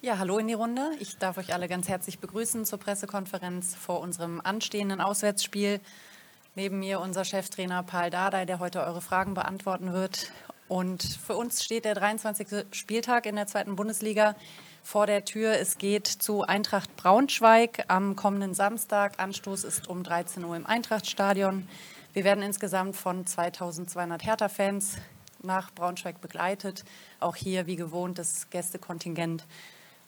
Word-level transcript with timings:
Ja, 0.00 0.18
hallo 0.18 0.38
in 0.38 0.46
die 0.46 0.54
Runde. 0.54 0.92
Ich 1.00 1.18
darf 1.18 1.38
euch 1.38 1.52
alle 1.52 1.66
ganz 1.66 1.88
herzlich 1.88 2.20
begrüßen 2.20 2.64
zur 2.64 2.78
Pressekonferenz 2.78 3.74
vor 3.74 3.98
unserem 3.98 4.40
anstehenden 4.40 5.00
Auswärtsspiel. 5.00 5.80
Neben 6.54 6.78
mir 6.78 7.00
unser 7.00 7.24
Cheftrainer 7.24 7.82
Paul 7.82 8.08
Dardai, 8.08 8.44
der 8.44 8.60
heute 8.60 8.80
eure 8.80 9.00
Fragen 9.00 9.34
beantworten 9.34 9.92
wird. 9.92 10.30
Und 10.68 11.02
für 11.02 11.34
uns 11.34 11.64
steht 11.64 11.84
der 11.84 11.96
23. 11.96 12.66
Spieltag 12.70 13.26
in 13.26 13.34
der 13.34 13.48
zweiten 13.48 13.74
Bundesliga 13.74 14.36
vor 14.84 15.06
der 15.06 15.24
Tür. 15.24 15.58
Es 15.58 15.78
geht 15.78 16.06
zu 16.06 16.42
Eintracht 16.42 16.94
Braunschweig 16.94 17.86
am 17.88 18.14
kommenden 18.14 18.54
Samstag. 18.54 19.18
Anstoß 19.18 19.64
ist 19.64 19.88
um 19.88 20.04
13 20.04 20.44
Uhr 20.44 20.54
im 20.54 20.64
Eintrachtstadion. 20.64 21.68
Wir 22.12 22.22
werden 22.22 22.44
insgesamt 22.44 22.94
von 22.94 23.26
2200 23.26 24.24
Hertha-Fans 24.24 24.98
nach 25.42 25.74
Braunschweig 25.74 26.20
begleitet. 26.20 26.84
Auch 27.18 27.34
hier, 27.34 27.66
wie 27.66 27.74
gewohnt, 27.74 28.20
das 28.20 28.48
Gästekontingent 28.50 29.44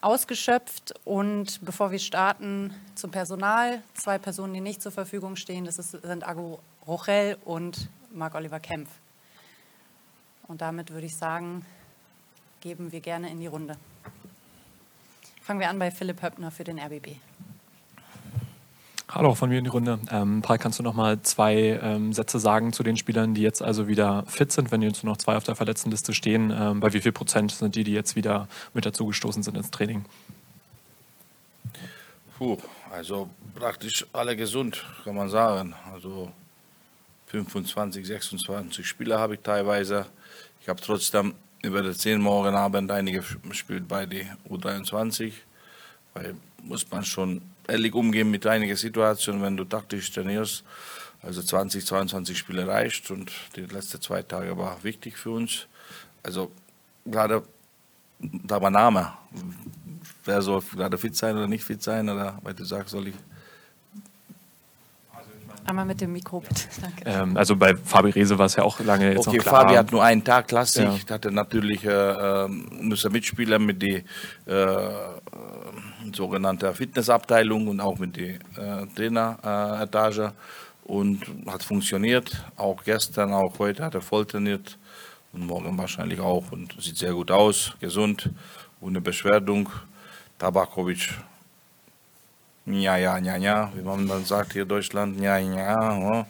ausgeschöpft. 0.00 0.94
Und 1.04 1.64
bevor 1.64 1.90
wir 1.90 1.98
starten 1.98 2.74
zum 2.94 3.10
Personal, 3.10 3.82
zwei 3.94 4.18
Personen, 4.18 4.54
die 4.54 4.60
nicht 4.60 4.82
zur 4.82 4.92
Verfügung 4.92 5.36
stehen, 5.36 5.64
das 5.64 5.76
sind 5.76 6.26
Agu 6.26 6.58
Rochel 6.86 7.36
und 7.44 7.88
Marc-Oliver 8.12 8.60
Kempf. 8.60 8.88
Und 10.48 10.60
damit 10.60 10.90
würde 10.90 11.06
ich 11.06 11.16
sagen, 11.16 11.64
geben 12.60 12.92
wir 12.92 13.00
gerne 13.00 13.30
in 13.30 13.40
die 13.40 13.46
Runde. 13.46 13.76
Fangen 15.42 15.60
wir 15.60 15.68
an 15.68 15.78
bei 15.78 15.90
Philipp 15.90 16.22
Höppner 16.22 16.50
für 16.50 16.64
den 16.64 16.78
RBB. 16.78 17.16
Hallo 19.12 19.34
von 19.34 19.50
mir 19.50 19.58
in 19.58 19.64
die 19.64 19.70
Runde. 19.70 19.98
Ähm, 20.12 20.40
Paul, 20.40 20.58
kannst 20.58 20.78
du 20.78 20.84
noch 20.84 20.94
mal 20.94 21.20
zwei 21.22 21.80
ähm, 21.82 22.12
Sätze 22.12 22.38
sagen 22.38 22.72
zu 22.72 22.84
den 22.84 22.96
Spielern, 22.96 23.34
die 23.34 23.42
jetzt 23.42 23.60
also 23.60 23.88
wieder 23.88 24.24
fit 24.28 24.52
sind, 24.52 24.70
wenn 24.70 24.82
jetzt 24.82 25.02
nur 25.02 25.12
noch 25.12 25.18
zwei 25.18 25.36
auf 25.36 25.42
der 25.42 25.56
Verletztenliste 25.56 26.14
stehen? 26.14 26.52
Ähm, 26.56 26.78
bei 26.78 26.92
wie 26.92 27.00
viel 27.00 27.10
Prozent 27.10 27.50
sind 27.50 27.74
die, 27.74 27.82
die 27.82 27.92
jetzt 27.92 28.14
wieder 28.14 28.46
mit 28.72 28.86
dazugestoßen 28.86 29.42
sind 29.42 29.56
ins 29.56 29.72
Training? 29.72 30.04
Puh, 32.38 32.56
also 32.92 33.28
praktisch 33.56 34.06
alle 34.12 34.36
gesund, 34.36 34.86
kann 35.02 35.16
man 35.16 35.28
sagen. 35.28 35.74
Also 35.92 36.30
25, 37.26 38.06
26 38.06 38.86
Spieler 38.86 39.18
habe 39.18 39.34
ich 39.34 39.40
teilweise. 39.40 40.06
Ich 40.60 40.68
habe 40.68 40.80
trotzdem 40.80 41.34
über 41.64 41.82
die 41.82 41.94
10 41.94 42.20
morgen 42.20 42.54
Abend 42.54 42.92
einige 42.92 43.24
gespielt 43.48 43.88
bei 43.88 44.06
der 44.06 44.36
U23, 44.48 45.32
weil 46.14 46.36
muss 46.62 46.88
man 46.92 47.04
schon 47.04 47.42
ehrlich 47.70 47.94
umgehen 47.94 48.30
mit 48.30 48.46
einigen 48.46 48.76
Situationen, 48.76 49.42
wenn 49.42 49.56
du 49.56 49.64
taktisch 49.64 50.10
trainierst. 50.10 50.64
Also 51.22 51.42
20, 51.42 51.84
22 51.84 52.38
Spiele 52.38 52.66
reicht 52.66 53.10
und 53.10 53.30
die 53.54 53.62
letzten 53.62 54.00
zwei 54.00 54.22
Tage 54.22 54.56
war 54.56 54.82
wichtig 54.82 55.18
für 55.18 55.30
uns. 55.30 55.66
Also 56.22 56.50
gerade 57.04 57.42
da 58.18 58.60
war 58.60 58.70
Name. 58.70 59.12
Wer 60.24 60.42
soll 60.42 60.62
gerade 60.74 60.96
fit 60.98 61.16
sein 61.16 61.36
oder 61.36 61.46
nicht 61.46 61.64
fit 61.64 61.82
sein? 61.82 62.08
Oder 62.08 62.38
weil 62.42 62.54
du 62.54 62.64
sagst, 62.64 62.90
soll 62.90 63.08
ich 63.08 63.14
Einmal 65.66 65.84
mit 65.84 66.00
dem 66.00 66.12
Mikro, 66.12 66.40
bitte. 66.40 66.62
Danke. 66.80 67.04
Ähm, 67.04 67.36
also 67.36 67.54
bei 67.54 67.76
Fabi 67.76 68.10
Rese 68.10 68.36
war 68.38 68.46
es 68.46 68.56
ja 68.56 68.64
auch 68.64 68.80
lange 68.80 69.12
jetzt 69.12 69.28
okay, 69.28 69.36
noch 69.36 69.44
klar. 69.44 69.62
Fabi 69.62 69.74
hat 69.76 69.92
nur 69.92 70.02
einen 70.02 70.24
Tag 70.24 70.48
klassisch, 70.48 71.04
ja. 71.06 71.14
hatte 71.14 71.30
natürlich 71.30 71.84
äh, 71.84 71.90
ähm, 71.90 72.66
müssen 72.80 73.12
mitspielen 73.12 73.64
mit 73.64 73.80
der 73.82 74.02
äh, 74.46 74.94
sogenannten 76.16 76.74
Fitnessabteilung 76.74 77.68
und 77.68 77.80
auch 77.80 77.98
mit 77.98 78.16
der 78.16 78.34
äh, 78.56 78.86
Traineretage 78.94 80.32
und 80.84 81.20
hat 81.46 81.62
funktioniert. 81.62 82.44
Auch 82.56 82.82
gestern, 82.84 83.32
auch 83.32 83.58
heute 83.58 83.84
hat 83.84 83.94
er 83.94 84.02
voll 84.02 84.26
trainiert 84.26 84.78
und 85.32 85.46
morgen 85.46 85.76
wahrscheinlich 85.78 86.20
auch 86.20 86.50
und 86.52 86.74
sieht 86.80 86.96
sehr 86.96 87.12
gut 87.12 87.30
aus, 87.30 87.72
gesund, 87.80 88.30
ohne 88.80 89.00
Beschwerdung. 89.00 89.68
Tabakovic 90.38 91.10
ja, 92.66 92.96
ja, 92.96 93.18
ja, 93.18 93.36
ja, 93.36 93.72
wie 93.74 93.82
man 93.82 94.06
dann 94.06 94.24
sagt 94.24 94.52
hier 94.52 94.62
in 94.62 94.68
Deutschland, 94.68 95.18
ja, 95.20 95.38
ja. 95.38 96.26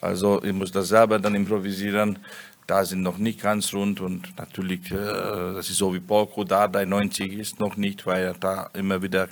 Also 0.00 0.42
ich 0.42 0.52
muss 0.52 0.72
das 0.72 0.88
selber 0.88 1.18
dann 1.18 1.34
improvisieren. 1.34 2.18
Da 2.68 2.84
sind 2.84 3.00
noch 3.00 3.16
nicht 3.16 3.40
ganz 3.40 3.72
rund 3.72 3.98
und 4.02 4.36
natürlich, 4.36 4.90
äh, 4.90 5.54
das 5.54 5.70
ist 5.70 5.78
so 5.78 5.94
wie 5.94 6.00
Polko, 6.00 6.44
da 6.44 6.68
der 6.68 6.84
90 6.84 7.32
ist 7.32 7.58
noch 7.58 7.78
nicht, 7.78 8.04
weil 8.04 8.34
da 8.38 8.68
immer 8.74 9.00
wieder 9.00 9.26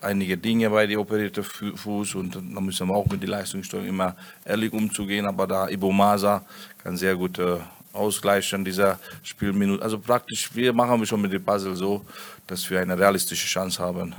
einige 0.00 0.38
Dinge 0.38 0.70
bei 0.70 0.86
der 0.86 1.00
operierten 1.00 1.42
Fuß 1.42 2.14
und 2.14 2.36
da 2.36 2.60
müssen 2.60 2.86
wir 2.86 2.94
auch 2.94 3.06
mit 3.06 3.22
der 3.22 3.30
Leistungssteuerung 3.30 3.88
immer 3.88 4.14
ehrlich 4.44 4.72
umzugehen, 4.72 5.26
aber 5.26 5.48
da 5.48 5.68
Ibo 5.68 5.90
Masa 5.90 6.44
kann 6.78 6.96
sehr 6.96 7.16
gut 7.16 7.40
äh, 7.40 7.58
ausgleichen, 7.92 8.64
dieser 8.64 9.00
Spielminute. 9.24 9.82
Also 9.82 9.98
praktisch, 9.98 10.54
wir 10.54 10.72
machen 10.72 11.04
schon 11.04 11.22
mit 11.22 11.32
dem 11.32 11.44
Puzzle 11.44 11.74
so, 11.74 12.04
dass 12.46 12.70
wir 12.70 12.80
eine 12.80 12.96
realistische 12.96 13.48
Chance 13.48 13.82
haben 13.82 14.14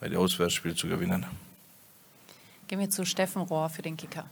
bei 0.00 0.08
dem 0.08 0.18
Auswärtsspiel 0.18 0.74
zu 0.74 0.88
gewinnen. 0.88 1.24
Gehen 2.66 2.80
wir 2.80 2.90
zu 2.90 3.06
Steffen 3.06 3.42
Rohr 3.42 3.70
für 3.70 3.82
den 3.82 3.96
Kicker. 3.96 4.24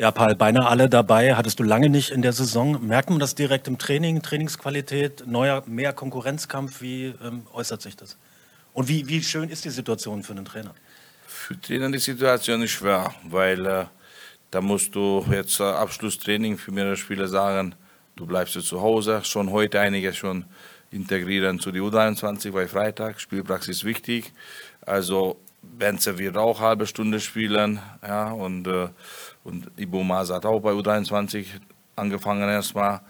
Ja, 0.00 0.12
Paul, 0.12 0.36
beinahe 0.36 0.68
alle 0.68 0.88
dabei. 0.88 1.34
Hattest 1.34 1.58
du 1.58 1.64
lange 1.64 1.88
nicht 1.88 2.10
in 2.10 2.22
der 2.22 2.32
Saison. 2.32 2.86
Merkt 2.86 3.10
man 3.10 3.18
das 3.18 3.34
direkt 3.34 3.66
im 3.66 3.78
Training, 3.78 4.22
Trainingsqualität, 4.22 5.26
neuer, 5.26 5.64
mehr 5.66 5.92
Konkurrenzkampf? 5.92 6.80
Wie 6.80 7.06
ähm, 7.20 7.42
äußert 7.52 7.82
sich 7.82 7.96
das? 7.96 8.16
Und 8.72 8.86
wie, 8.86 9.08
wie 9.08 9.20
schön 9.24 9.48
ist 9.48 9.64
die 9.64 9.70
Situation 9.70 10.22
für 10.22 10.34
einen 10.34 10.44
Trainer? 10.44 10.72
Für 11.26 11.54
den 11.54 11.62
Trainer 11.62 11.90
die 11.90 11.98
Situation 11.98 12.62
ist 12.62 12.70
schwer, 12.70 13.12
weil 13.24 13.66
äh, 13.66 13.84
da 14.52 14.60
musst 14.60 14.94
du 14.94 15.26
jetzt 15.32 15.58
äh, 15.58 15.64
Abschlusstraining 15.64 16.58
für 16.58 16.70
mehrere 16.70 16.96
Spieler 16.96 17.26
sagen, 17.26 17.74
du 18.14 18.24
bleibst 18.24 18.52
zu 18.52 18.80
Hause. 18.80 19.22
Schon 19.24 19.50
heute 19.50 19.80
einige 19.80 20.14
schon 20.14 20.44
integrieren 20.92 21.58
zu 21.58 21.72
die 21.72 21.80
U23, 21.80 22.52
weil 22.52 22.68
Freitag, 22.68 23.20
Spielpraxis 23.20 23.82
wichtig. 23.82 24.32
Also 24.80 25.40
Benze 25.62 26.18
wird 26.18 26.36
auch 26.36 26.60
halbe 26.60 26.86
Stunde 26.86 27.20
spielen, 27.20 27.80
ja, 28.02 28.30
und, 28.30 28.66
äh, 28.66 28.88
und 29.44 29.70
Ibo 29.76 30.02
Mas 30.02 30.30
hat 30.30 30.46
auch 30.46 30.60
bei 30.60 30.72
U23 30.72 31.46
angefangen 31.96 32.48
erstmal. 32.48 33.00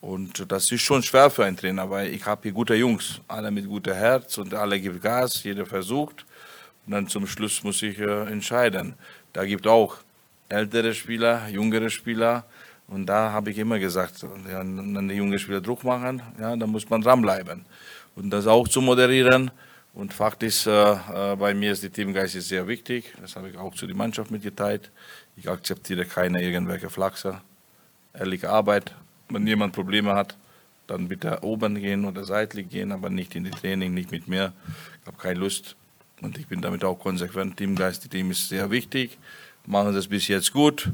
Und 0.00 0.52
das 0.52 0.70
ist 0.70 0.82
schon 0.82 1.02
schwer 1.02 1.30
für 1.30 1.46
einen 1.46 1.56
Trainer, 1.56 1.88
weil 1.88 2.12
ich 2.12 2.26
habe 2.26 2.42
hier 2.42 2.52
gute 2.52 2.74
Jungs, 2.74 3.20
alle 3.26 3.50
mit 3.50 3.66
gutem 3.66 3.94
Herz 3.94 4.36
und 4.36 4.52
alle 4.52 4.78
geben 4.78 5.00
Gas, 5.00 5.42
jeder 5.44 5.64
versucht. 5.64 6.26
Und 6.84 6.92
dann 6.92 7.08
zum 7.08 7.26
Schluss 7.26 7.64
muss 7.64 7.82
ich 7.82 7.98
äh, 7.98 8.30
entscheiden. 8.30 8.94
Da 9.32 9.46
gibt 9.46 9.66
auch 9.66 9.96
ältere 10.50 10.92
Spieler, 10.92 11.48
jüngere 11.48 11.88
Spieler. 11.88 12.44
Und 12.86 13.06
da 13.06 13.32
habe 13.32 13.50
ich 13.50 13.58
immer 13.58 13.78
gesagt, 13.78 14.26
wenn 14.44 15.08
die 15.08 15.14
jungen 15.14 15.38
Spieler 15.38 15.62
Druck 15.62 15.84
machen, 15.84 16.22
ja, 16.38 16.54
dann 16.54 16.68
muss 16.68 16.88
man 16.90 17.00
dranbleiben. 17.00 17.64
Und 18.14 18.28
das 18.28 18.46
auch 18.46 18.68
zu 18.68 18.82
moderieren. 18.82 19.50
Und 19.94 20.12
Fakt 20.12 20.42
ist, 20.42 20.66
äh, 20.66 20.92
äh 20.92 21.36
bei 21.36 21.54
mir 21.54 21.72
ist 21.72 21.82
die 21.84 21.90
Teamgeist 21.90 22.40
sehr 22.42 22.66
wichtig. 22.66 23.14
Das 23.20 23.36
habe 23.36 23.48
ich 23.48 23.56
auch 23.56 23.74
zu 23.74 23.86
der 23.86 23.96
Mannschaft 23.96 24.30
mitgeteilt. 24.30 24.90
Ich 25.36 25.48
akzeptiere 25.48 26.04
keine 26.04 26.42
irgendwelche 26.42 26.90
Flachser. 26.90 27.42
Ehrliche 28.12 28.50
Arbeit. 28.50 28.94
Wenn 29.28 29.46
jemand 29.46 29.72
Probleme 29.72 30.14
hat, 30.14 30.36
dann 30.88 31.08
bitte 31.08 31.42
oben 31.42 31.76
gehen 31.76 32.04
oder 32.04 32.24
seitlich 32.24 32.68
gehen, 32.68 32.92
aber 32.92 33.08
nicht 33.08 33.34
in 33.36 33.44
die 33.44 33.50
Training, 33.50 33.94
nicht 33.94 34.10
mit 34.10 34.26
mir. 34.28 34.52
Ich 35.00 35.06
habe 35.06 35.16
keine 35.16 35.38
Lust. 35.38 35.76
Und 36.20 36.38
ich 36.38 36.48
bin 36.48 36.60
damit 36.60 36.84
auch 36.84 36.98
konsequent. 36.98 37.56
Teamgeist, 37.56 38.04
die 38.04 38.08
Team 38.08 38.30
ist 38.32 38.48
sehr 38.48 38.70
wichtig. 38.70 39.18
Machen 39.66 39.94
das 39.94 40.08
bis 40.08 40.26
jetzt 40.28 40.52
gut. 40.52 40.90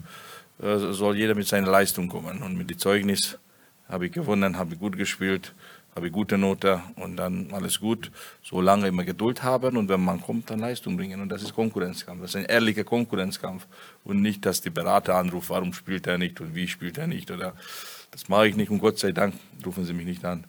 Äh, 0.63 0.79
soll 0.79 1.17
jeder 1.17 1.35
mit 1.35 1.49
seiner 1.49 1.71
Leistung 1.71 2.09
kommen. 2.09 2.43
Und 2.43 2.57
mit 2.57 2.69
dem 2.69 2.79
Zeugnis 2.79 3.39
habe 3.89 4.07
ich 4.07 4.13
gewonnen, 4.13 4.59
habe 4.59 4.75
ich 4.75 4.79
gut 4.79 4.97
gespielt, 4.97 5.55
habe 5.95 6.07
ich 6.07 6.13
gute 6.13 6.39
Note 6.39 6.81
und 6.97 7.17
dann 7.17 7.49
alles 7.53 7.81
gut. 7.81 8.11
So 8.43 8.61
lange 8.61 8.89
immer 8.89 9.05
Geduld 9.05 9.43
haben 9.43 9.77
und 9.77 9.89
wenn 9.89 10.05
man 10.05 10.21
kommt, 10.21 10.51
dann 10.51 10.61
Leistung 10.61 10.97
bringen. 10.97 11.21
Und 11.21 11.29
das 11.29 11.43
ist 11.43 11.55
Konkurrenzkampf. 11.55 12.23
Das 12.23 12.31
ist 12.31 12.37
ein 12.37 12.45
ehrlicher 12.45 12.85
Konkurrenzkampf. 12.85 13.67
Und 14.05 14.23
nicht, 14.23 14.47
dass 14.47 14.61
die 14.61 14.71
Berater 14.71 15.17
anrufen, 15.17 15.51
warum 15.51 15.73
spielt 15.73 16.07
er 16.07 16.19
nicht 16.19 16.41
und 16.41 16.55
wie 16.55 16.69
spielt 16.69 16.99
er 16.99 17.07
nicht. 17.07 17.31
Oder 17.31 17.55
das 18.11 18.29
mache 18.29 18.49
ich 18.49 18.57
nicht 18.57 18.71
und 18.71 18.79
Gott 18.79 18.99
sei 18.99 19.13
Dank 19.13 19.35
rufen 19.65 19.85
sie 19.85 19.93
mich 19.93 20.07
nicht 20.07 20.25
an. 20.25 20.45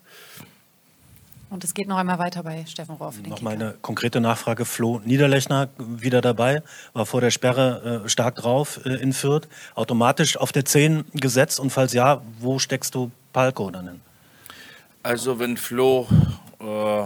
Und 1.50 1.66
es 1.66 1.74
geht 1.74 1.90
noch 1.90 1.98
einmal 1.98 2.18
weiter 2.18 2.44
bei 2.44 2.66
Steffen 2.66 2.96
Rohr. 2.96 3.14
Noch 3.28 3.42
mal 3.42 3.56
eine 3.56 3.76
konkrete 3.82 4.22
Nachfrage. 4.22 4.64
Flo 4.64 5.02
Niederlechner 5.04 5.68
wieder 5.78 6.22
dabei, 6.22 6.64
war 6.94 7.06
vor 7.06 7.20
der 7.20 7.30
Sperre 7.30 8.04
äh, 8.06 8.10
stark 8.10 8.36
drauf 8.36 8.80
äh, 8.86 8.94
in 8.96 9.12
Fürth. 9.12 9.50
Automatisch 9.76 10.38
auf 10.38 10.54
der 10.54 10.64
10 10.64 11.04
gesetzt 11.14 11.60
und 11.60 11.70
falls 11.70 11.92
ja, 11.92 12.22
wo 12.40 12.58
steckst 12.58 12.96
du 12.96 13.12
Palko 13.34 13.70
dann 13.70 13.88
hin? 13.90 14.02
Also 15.04 15.40
wenn 15.40 15.58
Flo 15.58 16.08
äh, 16.60 17.06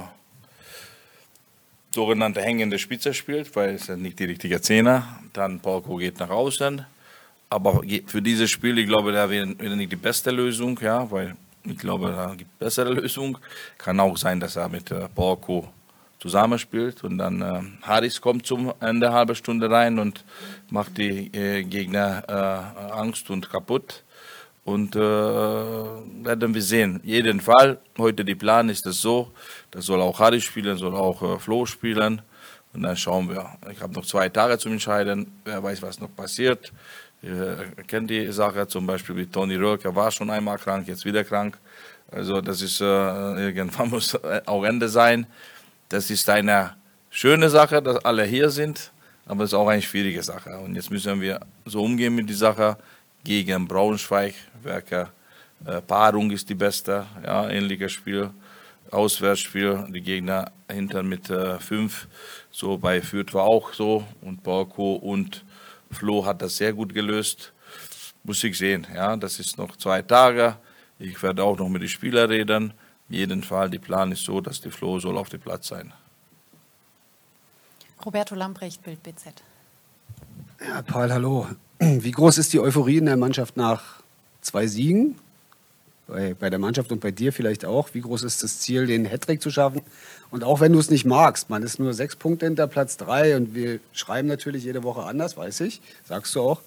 sogenannte 1.93 2.41
hängende 2.41 2.77
Spitze 2.77 3.13
spielt, 3.13 3.55
weil 3.55 3.75
es 3.75 3.87
ja 3.87 3.95
nicht 3.95 4.19
die 4.19 4.25
richtige 4.25 4.59
Zehner, 4.59 5.19
dann 5.31 5.61
Palko 5.61 5.95
geht 5.95 6.19
nach 6.19 6.29
außen. 6.29 6.85
Aber 7.49 7.81
für 8.07 8.21
dieses 8.21 8.51
Spiel, 8.51 8.77
ich 8.79 8.87
glaube, 8.87 9.13
da 9.13 9.29
wäre 9.29 9.45
nicht 9.47 9.91
die 9.93 9.95
beste 9.95 10.31
Lösung, 10.31 10.77
ja, 10.81 11.09
weil 11.09 11.35
ich 11.63 11.77
glaube, 11.77 12.11
da 12.11 12.35
gibt 12.35 12.51
es 12.51 12.59
bessere 12.59 12.93
Lösungen. 13.01 13.37
Kann 13.77 13.99
auch 14.01 14.17
sein, 14.17 14.41
dass 14.41 14.57
er 14.57 14.67
mit 14.67 14.91
äh, 14.91 15.07
Borko 15.15 15.69
zusammenspielt 16.19 17.03
und 17.03 17.17
dann 17.17 17.41
äh, 17.41 17.61
Harris 17.83 18.19
kommt 18.19 18.45
zum 18.45 18.73
Ende 18.81 19.13
halbe 19.13 19.35
Stunde 19.35 19.69
rein 19.69 19.99
und 19.99 20.25
macht 20.69 20.97
die 20.97 21.27
äh, 21.33 21.63
Gegner 21.63 22.23
äh, 22.27 22.91
Angst 22.91 23.29
und 23.29 23.49
kaputt. 23.49 24.03
Und 24.65 24.95
äh, 24.95 24.99
werden 24.99 26.53
wir 26.53 26.61
sehen. 26.61 26.99
Jeden 27.03 27.39
Fall, 27.39 27.77
heute 27.97 28.25
die 28.25 28.35
Plan 28.35 28.67
ist 28.67 28.85
das 28.85 28.99
so, 28.99 29.31
das 29.71 29.85
soll 29.85 30.01
auch 30.01 30.19
Harry 30.19 30.41
spielen, 30.41 30.75
soll 30.75 30.95
auch 30.95 31.21
äh, 31.21 31.39
Flo 31.39 31.65
spielen 31.67 32.21
und 32.73 32.81
dann 32.81 32.97
schauen 32.97 33.29
wir. 33.29 33.47
Ich 33.71 33.79
habe 33.79 33.93
noch 33.93 34.05
zwei 34.05 34.27
Tage 34.27 34.57
zum 34.57 34.73
Entscheiden, 34.73 35.31
wer 35.45 35.61
weiß, 35.61 35.83
was 35.83 35.99
noch 35.99 36.13
passiert. 36.13 36.73
Ihr 37.21 37.73
kennt 37.87 38.09
die 38.09 38.31
Sache, 38.31 38.67
zum 38.67 38.87
Beispiel 38.87 39.15
wie 39.15 39.27
Toni 39.27 39.55
Röker 39.55 39.95
war 39.95 40.09
schon 40.11 40.31
einmal 40.31 40.57
krank, 40.57 40.87
jetzt 40.87 41.05
wieder 41.05 41.23
krank. 41.23 41.57
Also 42.11 42.41
das 42.41 42.61
ist, 42.63 42.81
äh, 42.81 42.85
irgendwann 42.85 43.89
muss 43.91 44.17
auch 44.47 44.63
Ende 44.63 44.89
sein. 44.89 45.27
Das 45.89 46.09
ist 46.09 46.27
eine 46.27 46.75
schöne 47.11 47.49
Sache, 47.51 47.83
dass 47.83 48.03
alle 48.03 48.23
hier 48.23 48.49
sind, 48.49 48.91
aber 49.27 49.43
es 49.43 49.51
ist 49.51 49.53
auch 49.53 49.67
eine 49.67 49.83
schwierige 49.83 50.23
Sache. 50.23 50.57
Und 50.57 50.75
jetzt 50.75 50.89
müssen 50.89 51.21
wir 51.21 51.39
so 51.65 51.83
umgehen 51.83 52.15
mit 52.15 52.29
der 52.29 52.35
Sache 52.35 52.77
gegen 53.25 53.67
Braunschweig. 53.67 54.35
Werker 54.63 55.11
äh, 55.65 55.81
Paarung 55.81 56.31
ist 56.31 56.47
die 56.47 56.55
beste, 56.55 57.05
ja, 57.23 57.49
ähnliches 57.49 57.91
Spiel. 57.91 58.29
Auswärtsspiel, 58.91 59.87
die 59.89 60.01
Gegner 60.01 60.51
hinter 60.71 61.03
mit 61.03 61.29
äh, 61.29 61.59
fünf. 61.59 62.07
So 62.51 62.77
bei 62.77 63.01
Fürth 63.01 63.33
war 63.33 63.43
auch 63.43 63.73
so 63.73 64.05
und 64.21 64.43
Borko 64.43 64.93
und 64.95 65.43
Flo 65.91 66.25
hat 66.25 66.41
das 66.41 66.57
sehr 66.57 66.71
gut 66.71 66.93
gelöst. 66.93 67.51
Muss 68.23 68.43
ich 68.43 68.57
sehen, 68.57 68.87
ja, 68.93 69.17
das 69.17 69.39
ist 69.39 69.57
noch 69.57 69.75
zwei 69.75 70.01
Tage. 70.01 70.57
Ich 70.99 71.21
werde 71.21 71.43
auch 71.43 71.57
noch 71.57 71.67
mit 71.67 71.81
den 71.81 71.89
Spielern 71.89 72.29
reden. 72.29 72.73
Jeden 73.09 73.43
Fall, 73.43 73.69
die 73.69 73.79
Plan 73.79 74.11
ist 74.11 74.23
so, 74.23 74.39
dass 74.39 74.61
die 74.61 74.71
Flo 74.71 74.99
soll 74.99 75.17
auf 75.17 75.29
dem 75.29 75.41
Platz 75.41 75.67
sein. 75.67 75.91
Roberto 78.05 78.35
Lamprecht, 78.35 78.83
Bild 78.83 79.01
BZ. 79.01 79.43
Ja, 80.61 80.81
Paul, 80.83 81.11
hallo. 81.11 81.47
Wie 81.79 82.11
groß 82.11 82.37
ist 82.37 82.53
die 82.53 82.59
Euphorie 82.59 82.97
in 82.97 83.05
der 83.05 83.17
Mannschaft 83.17 83.57
nach 83.57 84.01
zwei 84.41 84.67
Siegen? 84.67 85.15
Bei, 86.07 86.35
bei 86.35 86.51
der 86.51 86.59
Mannschaft 86.59 86.91
und 86.91 87.01
bei 87.01 87.11
dir 87.11 87.33
vielleicht 87.33 87.65
auch. 87.65 87.89
Wie 87.93 88.01
groß 88.01 88.23
ist 88.23 88.43
das 88.43 88.59
Ziel, 88.59 88.85
den 88.85 89.05
Hattrick 89.05 89.41
zu 89.41 89.49
schaffen? 89.49 89.81
Und 90.29 90.43
auch 90.43 90.59
wenn 90.59 90.71
du 90.71 90.79
es 90.79 90.91
nicht 90.91 91.05
magst, 91.05 91.49
man 91.49 91.63
ist 91.63 91.79
nur 91.79 91.93
sechs 91.93 92.15
Punkte 92.15 92.45
hinter 92.45 92.67
Platz 92.67 92.97
drei 92.97 93.35
und 93.35 93.55
wir 93.55 93.79
schreiben 93.91 94.27
natürlich 94.27 94.63
jede 94.63 94.83
Woche 94.83 95.03
anders, 95.03 95.35
weiß 95.35 95.61
ich, 95.61 95.81
sagst 96.07 96.35
du 96.35 96.41
auch. 96.41 96.61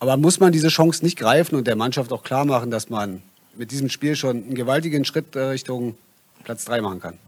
Aber 0.00 0.16
muss 0.16 0.38
man 0.38 0.52
diese 0.52 0.68
Chance 0.68 1.04
nicht 1.04 1.18
greifen 1.18 1.56
und 1.56 1.66
der 1.66 1.76
Mannschaft 1.76 2.12
auch 2.12 2.22
klar 2.22 2.44
machen, 2.44 2.70
dass 2.70 2.90
man 2.90 3.22
mit 3.56 3.70
diesem 3.70 3.88
Spiel 3.88 4.14
schon 4.16 4.44
einen 4.44 4.54
gewaltigen 4.54 5.04
Schritt 5.04 5.34
äh, 5.34 5.40
Richtung 5.40 5.96
Platz 6.44 6.64
drei 6.64 6.80
machen 6.80 7.00
kann? 7.00 7.18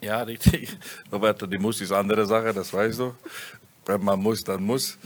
Ja, 0.00 0.22
richtig. 0.22 0.76
Roberto, 1.12 1.46
die 1.46 1.58
muss 1.58 1.80
ist 1.80 1.92
andere 1.92 2.26
Sache, 2.26 2.52
das 2.52 2.72
weißt 2.72 2.98
du. 3.00 3.14
Wenn 3.86 4.04
man 4.04 4.20
muss, 4.20 4.44
dann 4.44 4.62
muss. 4.62 4.98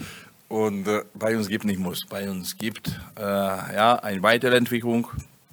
Und 0.51 0.85
äh, 0.85 1.05
bei 1.13 1.37
uns 1.37 1.47
gibt 1.47 1.63
nicht 1.63 1.79
muss. 1.79 2.05
Bei 2.09 2.29
uns 2.29 2.57
gibt 2.57 2.89
äh, 3.17 3.21
ja 3.21 3.95
eine 4.03 4.21
Weiterentwicklung. 4.21 5.07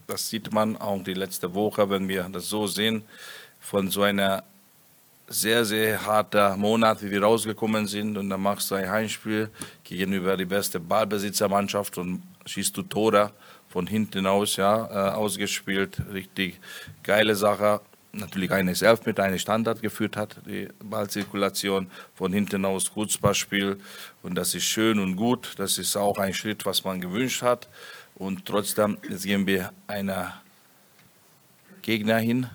Das 0.08 0.28
sieht 0.28 0.52
man 0.52 0.76
auch 0.76 1.00
die 1.04 1.14
letzte 1.14 1.54
Woche, 1.54 1.88
wenn 1.88 2.08
wir 2.08 2.28
das 2.32 2.48
so 2.48 2.66
sehen, 2.66 3.04
von 3.60 3.92
so 3.92 4.02
einer 4.02 4.42
sehr, 5.28 5.64
sehr 5.64 6.04
harten 6.04 6.58
Monat, 6.58 7.00
wie 7.00 7.12
wir 7.12 7.22
rausgekommen 7.22 7.86
sind. 7.86 8.18
Und 8.18 8.28
dann 8.28 8.40
machst 8.40 8.72
du 8.72 8.74
ein 8.74 8.90
Heimspiel 8.90 9.50
gegenüber 9.84 10.36
die 10.36 10.46
beste 10.46 10.80
Ballbesitzermannschaft 10.80 11.96
und 11.96 12.24
schießt 12.46 12.76
du 12.76 12.82
Tore 12.82 13.30
von 13.68 13.86
hinten 13.86 14.26
aus, 14.26 14.56
ja, 14.56 14.84
äh, 14.86 15.14
ausgespielt. 15.14 16.02
Richtig 16.12 16.58
geile 17.04 17.36
Sache 17.36 17.80
natürlich 18.12 18.50
eine 18.50 18.75
selbst 18.75 19.06
mit 19.06 19.20
einem 19.20 19.38
Standard 19.38 19.82
geführt 19.82 20.16
hat, 20.16 20.37
die 20.46 20.69
Ballzirkulation 20.82 21.90
von 22.14 22.32
hinten 22.32 22.64
aus 22.64 22.93
Kurzballspiel 22.93 23.78
und 24.22 24.34
das 24.34 24.55
ist 24.55 24.64
schön 24.64 24.99
und 24.99 25.16
gut, 25.16 25.55
das 25.56 25.78
ist 25.78 25.96
auch 25.96 26.19
ein 26.19 26.34
Schritt, 26.34 26.64
was 26.66 26.84
man 26.84 27.00
gewünscht 27.00 27.43
hat 27.43 27.69
und 28.14 28.46
trotzdem 28.46 28.99
jetzt 29.08 29.25
gehen 29.25 29.46
wir 29.46 29.72
einer 29.87 30.40
Gegner 31.82 32.19
hin, 32.19 32.46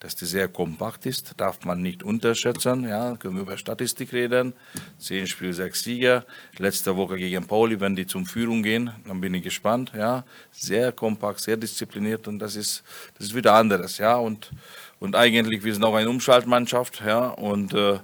dass 0.00 0.14
die 0.14 0.26
sehr 0.26 0.48
kompakt 0.48 1.06
ist, 1.06 1.32
darf 1.38 1.64
man 1.64 1.80
nicht 1.80 2.02
unterschätzen. 2.02 2.84
Ja, 2.84 3.16
können 3.16 3.34
wir 3.34 3.42
über 3.42 3.56
Statistik 3.56 4.12
reden. 4.12 4.52
Zehn 4.98 5.26
Spiele, 5.26 5.54
sechs 5.54 5.82
Sieger. 5.82 6.24
Letzte 6.58 6.96
Woche 6.96 7.16
gegen 7.16 7.46
Pauli, 7.46 7.80
wenn 7.80 7.96
die 7.96 8.06
zum 8.06 8.26
Führung 8.26 8.62
gehen, 8.62 8.90
dann 9.06 9.20
bin 9.20 9.34
ich 9.34 9.42
gespannt. 9.42 9.92
Ja, 9.96 10.24
sehr 10.52 10.92
kompakt, 10.92 11.40
sehr 11.40 11.56
diszipliniert 11.56 12.28
und 12.28 12.38
das 12.38 12.56
ist, 12.56 12.84
das 13.16 13.28
ist 13.28 13.34
wieder 13.34 13.54
anderes. 13.54 13.98
Ja, 13.98 14.16
und 14.16 14.50
und 15.00 15.14
eigentlich, 15.14 15.64
wir 15.64 15.72
sind 15.72 15.84
auch 15.84 15.94
eine 15.94 16.08
Umschaltmannschaft. 16.08 17.02
Ja, 17.04 17.28
und 17.28 17.74
äh, 17.74 17.98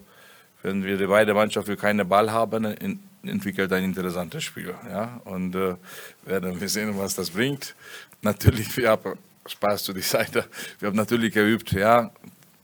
wenn 0.62 0.84
wir 0.84 0.96
die 0.96 1.06
beide 1.06 1.34
Mannschaften 1.34 1.76
keinen 1.76 2.08
Ball 2.08 2.30
haben, 2.30 2.64
in, 2.64 3.00
entwickelt 3.24 3.72
ein 3.72 3.84
interessantes 3.84 4.44
Spiel. 4.44 4.74
Ja, 4.88 5.20
und 5.24 5.54
äh, 5.54 5.76
werden 6.24 6.60
wir 6.60 6.68
sehen, 6.68 6.96
was 6.98 7.14
das 7.14 7.30
bringt. 7.30 7.74
Natürlich, 8.22 8.76
wir 8.76 8.90
haben 8.90 9.18
Spaß 9.46 9.84
zu 9.84 9.92
die 9.92 10.00
Seite. 10.00 10.44
Wir 10.78 10.88
haben 10.88 10.96
natürlich 10.96 11.32
geübt, 11.32 11.72
ja, 11.72 12.10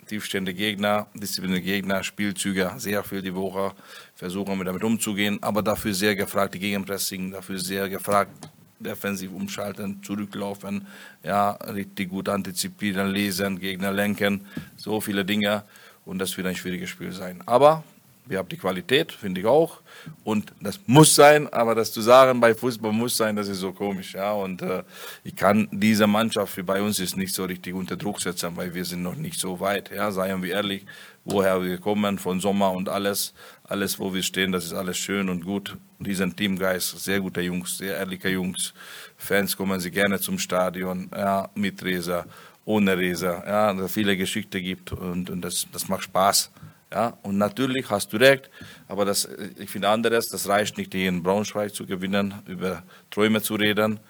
tiefstehende 0.07 0.55
Gegner, 0.55 1.07
disziplinierte 1.15 1.65
Gegner, 1.65 2.03
Spielzüge, 2.03 2.73
sehr 2.79 3.05
viel 3.05 3.23
die 3.23 3.35
Woche, 3.35 3.73
versuchen 4.15 4.57
wir 4.59 4.65
damit 4.65 4.83
umzugehen, 4.83 5.39
aber 5.43 5.63
dafür 5.63 5.93
sehr 5.93 6.17
gefragt, 6.17 6.55
die 6.55 6.59
Gegenpressing, 6.59 7.31
dafür 7.31 7.59
sehr 7.59 7.89
gefragt, 7.89 8.49
defensiv 8.81 9.33
umschalten, 9.33 10.03
zurücklaufen, 10.03 10.87
ja, 11.23 11.51
richtig 11.51 12.09
gut 12.11 12.29
antizipieren, 12.29 13.09
lesen, 13.09 13.59
Gegner 13.59 13.93
lenken, 13.93 14.43
so 14.77 15.01
viele 15.01 15.25
Dinge 15.25 15.65
und 16.05 16.19
das 16.19 16.37
wird 16.37 16.47
ein 16.47 16.57
schwieriges 16.57 16.91
Spiel 16.91 17.13
sein. 17.13 17.43
Aber 17.47 17.85
wir 18.29 18.39
haben 18.39 18.49
die 18.49 18.59
Qualität, 18.59 19.11
finde 19.13 19.41
ich 19.41 19.47
auch. 19.47 19.81
Und 20.23 20.53
das 20.61 20.79
muss 20.87 21.15
sein, 21.15 21.49
aber 21.53 21.75
das 21.75 21.93
zu 21.93 22.01
sagen 22.01 22.41
bei 22.41 22.55
Fußball 22.55 22.93
muss 22.93 23.17
sein, 23.17 23.35
das 23.37 23.49
ist 23.49 23.61
so 23.61 23.73
komisch. 23.73 24.15
Ja? 24.15 24.33
Und 24.33 24.63
äh, 24.63 24.83
ich 25.25 25.35
kann 25.35 25.69
diese 25.73 26.07
Mannschaft, 26.07 26.57
wie 26.57 26.63
bei 26.63 26.83
uns 26.83 27.01
ist, 27.01 27.17
nicht 27.17 27.35
so 27.35 27.45
richtig 27.45 27.75
unter 27.75 27.97
Druck 27.97 28.21
setzen, 28.21 28.57
weil 28.57 28.75
wir 28.75 28.85
sind 28.85 29.03
noch 29.03 29.17
nicht 29.17 29.41
so 29.41 29.61
weit. 29.61 29.91
Ja? 29.91 30.11
Seien 30.13 30.43
wir 30.43 30.53
ehrlich, 30.53 30.85
woher 31.25 31.63
wir 31.63 31.79
kommen, 31.79 32.19
von 32.19 32.41
Sommer 32.41 32.73
und 32.73 32.89
alles, 32.89 33.33
alles, 33.65 33.99
wo 33.99 34.13
wir 34.13 34.23
stehen, 34.23 34.53
das 34.53 34.67
ist 34.67 34.75
alles 34.75 34.99
schön 34.99 35.29
und 35.29 35.45
gut. 35.45 35.77
Diesen 35.99 36.35
Teamgeist, 36.37 36.99
sehr 37.01 37.21
guter 37.21 37.41
Jungs, 37.41 37.79
sehr 37.79 37.97
ehrliche 37.97 38.29
Jungs. 38.29 38.75
Fans 39.17 39.57
kommen 39.57 39.81
sie 39.81 39.91
gerne 39.91 40.21
zum 40.21 40.39
Stadion, 40.39 41.11
ja, 41.15 41.49
mit 41.55 41.83
Reser, 41.83 42.27
ohne 42.65 42.97
Reser. 42.97 43.43
Ja, 43.47 43.89
viele 43.89 44.17
Geschichten 44.17 44.63
gibt 44.63 44.93
und, 44.93 45.31
und 45.31 45.41
das, 45.41 45.67
das 45.73 45.89
macht 45.89 46.05
Spaß. 46.05 46.51
Ja, 46.91 47.19
und 47.23 47.37
natürlich 47.37 47.91
hast 47.91 48.13
du 48.13 48.17
recht, 48.17 48.49
aber 48.87 49.05
das, 49.05 49.29
ich 49.59 49.69
finde 49.69 49.91
anderes, 49.91 50.29
das 50.29 50.49
reicht 50.49 50.79
nicht, 50.79 50.91
gegen 50.91 51.23
Braunschweig 51.23 51.75
zu 51.75 51.85
gewinnen, 51.85 52.35
über 52.47 52.83
Träume 53.11 53.43
zu 53.43 53.57
reden. 53.57 54.01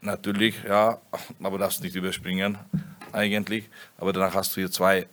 Natürlich, 0.00 0.62
ja, 0.62 1.00
aber 1.42 1.58
darfst 1.58 1.82
nicht 1.82 1.96
überspringen, 1.96 2.56
eigentlich. 3.12 3.68
Aber 3.96 4.12
danach 4.12 4.34
hast 4.34 4.54
du 4.54 4.60
hier 4.60 4.70
zwei 4.70 5.08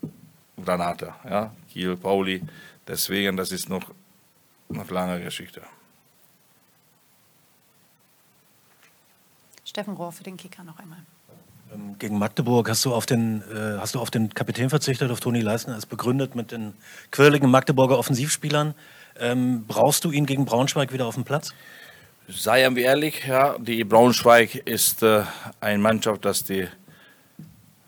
Granate, 0.64 1.16
ja, 1.28 1.52
Kiel, 1.72 1.98
Pauli. 1.98 2.44
Deswegen, 2.88 3.36
das 3.36 3.52
ist 3.52 3.70
noch 3.70 3.92
eine 4.70 4.84
lange 4.84 5.24
Geschichte. 5.24 5.64
Steffen 9.66 9.96
Rohr 9.96 10.12
für 10.12 10.24
den 10.24 10.38
Kicker 10.38 10.64
noch 10.64 10.78
einmal. 10.78 11.04
Ähm, 11.76 11.96
gegen 12.00 12.18
Magdeburg 12.18 12.70
hast 12.70 12.86
du 12.86 12.94
auf 12.94 13.06
den, 13.06 13.42
äh, 13.42 13.78
hast 13.80 13.96
du 13.96 14.00
auf 14.00 14.12
den 14.12 14.34
Kapitän 14.34 14.70
verzichtet, 14.70 15.12
auf 15.12 15.20
Toni 15.20 15.42
Leisner, 15.42 15.76
als 15.76 15.86
begründet 15.86 16.36
mit 16.36 16.52
den 16.52 16.74
quirligen 17.12 17.50
Magdeburger 17.50 17.98
Offensivspielern. 17.98 18.74
Ähm, 19.20 19.66
brauchst 19.68 20.04
du 20.06 20.12
ihn 20.12 20.26
gegen 20.26 20.46
Braunschweig 20.46 20.92
wieder 20.92 21.06
auf 21.06 21.16
dem 21.16 21.24
Platz? 21.24 21.54
Seien 22.28 22.76
wir 22.76 22.86
ehrlich, 22.86 23.26
ja, 23.28 23.58
die 23.60 23.84
Braunschweig 23.84 24.56
ist 24.56 25.04
äh, 25.04 25.24
eine 25.62 25.78
Mannschaft, 25.78 26.26
das 26.26 26.44
die 26.44 26.68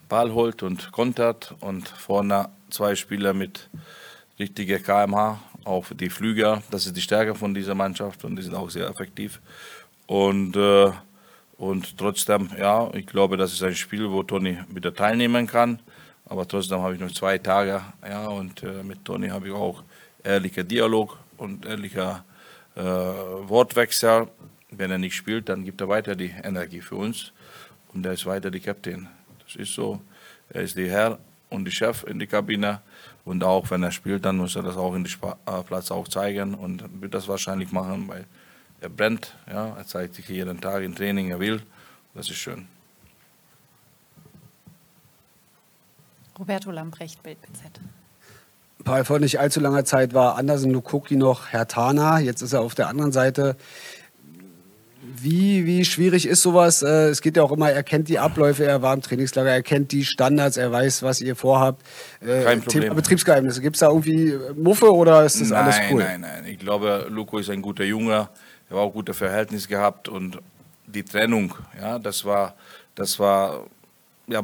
Ball 0.07 0.31
holt 0.31 0.63
und 0.63 0.91
kontert 0.91 1.55
und 1.59 1.87
vorne 1.87 2.49
zwei 2.69 2.95
Spieler 2.95 3.33
mit 3.33 3.69
richtiger 4.39 4.79
KMH, 4.79 5.39
auch 5.65 5.87
die 5.93 6.09
Flüger. 6.09 6.61
Das 6.71 6.85
ist 6.85 6.95
die 6.95 7.01
Stärke 7.01 7.35
von 7.35 7.53
dieser 7.53 7.75
Mannschaft 7.75 8.23
und 8.23 8.35
die 8.35 8.43
sind 8.43 8.55
auch 8.55 8.69
sehr 8.69 8.87
effektiv. 8.87 9.41
Und 10.05 10.55
äh, 10.55 10.91
und 11.57 11.97
trotzdem, 11.97 12.49
ja, 12.57 12.89
ich 12.93 13.07
glaube, 13.07 13.35
das 13.35 13.53
ist 13.53 13.63
ein 13.63 13.75
Spiel, 13.75 14.09
wo 14.11 14.23
Toni 14.23 14.59
wieder 14.69 14.93
teilnehmen 14.93 15.47
kann. 15.47 15.79
Aber 16.25 16.47
trotzdem 16.47 16.79
habe 16.81 16.93
ich 16.93 16.99
noch 16.99 17.11
zwei 17.11 17.37
Tage, 17.37 17.81
ja, 18.07 18.27
und 18.27 18.61
äh, 18.61 18.83
mit 18.83 19.03
Toni 19.05 19.29
habe 19.29 19.47
ich 19.47 19.53
auch 19.53 19.83
ehrlicher 20.23 20.63
Dialog 20.63 21.17
und 21.37 21.65
ehrlicher 21.65 22.25
äh, 22.75 22.81
Wortwechsel. 22.81 24.27
Wenn 24.69 24.91
er 24.91 24.97
nicht 24.97 25.15
spielt, 25.15 25.49
dann 25.49 25.63
gibt 25.63 25.79
er 25.81 25.87
weiter 25.87 26.15
die 26.15 26.33
Energie 26.43 26.81
für 26.81 26.95
uns 26.95 27.31
und 27.93 28.05
er 28.05 28.13
ist 28.13 28.25
weiter 28.25 28.51
die 28.51 28.59
Kapitän. 28.59 29.07
Das 29.45 29.55
ist 29.55 29.73
so. 29.73 30.01
Er 30.49 30.61
ist 30.61 30.75
der 30.75 30.89
Herr 30.89 31.19
und 31.49 31.63
der 31.63 31.71
Chef 31.71 32.03
in 32.03 32.19
der 32.19 32.27
Kabine 32.27 32.81
und 33.23 33.43
auch 33.43 33.71
wenn 33.71 33.83
er 33.83 33.91
spielt, 33.91 34.25
dann 34.25 34.37
muss 34.37 34.55
er 34.57 34.63
das 34.63 34.75
auch 34.75 34.93
in 34.93 35.05
den 35.05 35.13
äh, 35.23 35.63
Platz 35.63 35.91
auch 35.91 36.07
zeigen 36.07 36.53
und 36.53 36.83
wird 37.01 37.13
das 37.13 37.27
wahrscheinlich 37.27 37.71
machen, 37.71 38.07
weil 38.09 38.25
er 38.81 38.89
brennt, 38.89 39.35
ja, 39.49 39.75
er 39.75 39.85
zeigt 39.85 40.15
sich 40.15 40.27
jeden 40.29 40.61
Tag 40.61 40.83
im 40.83 40.95
Training, 40.95 41.31
er 41.31 41.39
will. 41.39 41.61
Das 42.13 42.29
ist 42.29 42.37
schön. 42.37 42.67
Roberto 46.37 46.71
Lamprecht, 46.71 47.23
Bild 47.23 47.41
BZ. 47.41 47.63
Paul, 48.83 49.03
vor 49.03 49.19
nicht 49.19 49.39
allzu 49.39 49.59
langer 49.59 49.85
Zeit 49.85 50.13
war 50.13 50.37
Andersen 50.37 50.71
Lukoki 50.71 51.15
noch 51.15 51.47
Herr 51.47 51.67
Tana. 51.67 52.19
Jetzt 52.19 52.41
ist 52.41 52.53
er 52.53 52.61
auf 52.61 52.75
der 52.75 52.87
anderen 52.87 53.11
Seite. 53.11 53.55
Wie 53.55 53.77
Wie, 55.19 55.65
wie 55.65 55.85
schwierig 55.85 56.27
ist 56.27 56.41
sowas? 56.43 56.83
Äh, 56.83 57.09
es 57.09 57.21
geht 57.21 57.37
ja 57.37 57.43
auch 57.43 57.51
immer, 57.51 57.71
er 57.71 57.81
kennt 57.81 58.07
die 58.07 58.19
Abläufe, 58.19 58.65
er 58.65 58.81
war 58.81 58.93
im 58.93 59.01
Trainingslager, 59.01 59.49
er 59.49 59.63
kennt 59.63 59.91
die 59.91 60.05
Standards, 60.05 60.57
er 60.57 60.71
weiß, 60.71 61.01
was 61.01 61.21
ihr 61.21 61.35
vorhabt. 61.35 61.83
Äh, 62.21 62.43
Kein 62.43 62.61
Problem. 62.61 62.81
Thema 62.83 62.95
Betriebsgeheimnisse. 62.95 63.61
Gibt 63.61 63.77
es 63.77 63.79
da 63.79 63.89
irgendwie 63.89 64.37
Muffe 64.55 64.93
oder 64.93 65.25
ist 65.25 65.41
das 65.41 65.49
nein, 65.49 65.63
alles 65.63 65.77
cool? 65.91 66.03
Nein, 66.03 66.21
nein, 66.21 66.45
Ich 66.45 66.59
glaube, 66.59 67.07
Luko 67.09 67.39
ist 67.39 67.49
ein 67.49 67.61
guter 67.61 67.83
Junge. 67.83 68.29
Er 68.69 68.75
war 68.75 68.83
auch 68.83 68.93
gute 68.93 69.13
Verhältnis 69.13 69.67
gehabt 69.67 70.09
und 70.09 70.39
die 70.85 71.03
Trennung, 71.03 71.53
ja, 71.79 71.99
das 71.99 72.25
war, 72.25 72.55
das 72.95 73.19
war, 73.19 73.65
ja, 74.27 74.43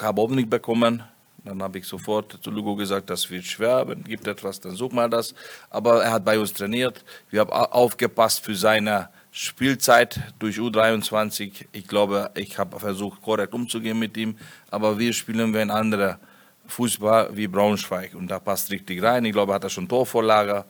habe 0.00 0.20
auch 0.20 0.30
nicht 0.30 0.50
bekommen. 0.50 1.02
Dann 1.44 1.60
habe 1.60 1.78
ich 1.78 1.86
sofort 1.86 2.38
zu 2.40 2.50
Lugo 2.50 2.76
gesagt, 2.76 3.10
das 3.10 3.28
wird 3.28 3.44
schwer, 3.44 3.88
wenn 3.88 4.04
gibt 4.04 4.28
etwas, 4.28 4.60
dann 4.60 4.76
such 4.76 4.92
mal 4.92 5.10
das. 5.10 5.34
Aber 5.70 6.04
er 6.04 6.12
hat 6.12 6.24
bei 6.24 6.38
uns 6.38 6.52
trainiert. 6.52 7.04
Wir 7.30 7.40
haben 7.40 7.50
aufgepasst 7.50 8.44
für 8.44 8.54
seine 8.54 9.08
Spielzeit 9.32 10.20
durch 10.38 10.58
U23. 10.58 11.66
Ich 11.72 11.88
glaube, 11.88 12.30
ich 12.36 12.58
habe 12.58 12.78
versucht, 12.78 13.22
korrekt 13.22 13.54
umzugehen 13.54 13.98
mit 13.98 14.16
ihm. 14.16 14.36
Aber 14.70 14.98
wir 14.98 15.12
spielen 15.12 15.52
wie 15.52 15.58
ein 15.58 15.70
anderer 15.70 16.20
Fußball 16.68 17.30
wie 17.36 17.48
Braunschweig. 17.48 18.14
Und 18.14 18.28
da 18.28 18.38
passt 18.38 18.70
richtig 18.70 19.02
rein. 19.02 19.24
Ich 19.24 19.32
glaube, 19.32 19.52
er 19.52 19.54
hat 19.56 19.64
er 19.64 19.70
schon 19.70 19.88
Torvorlage. 19.88 20.64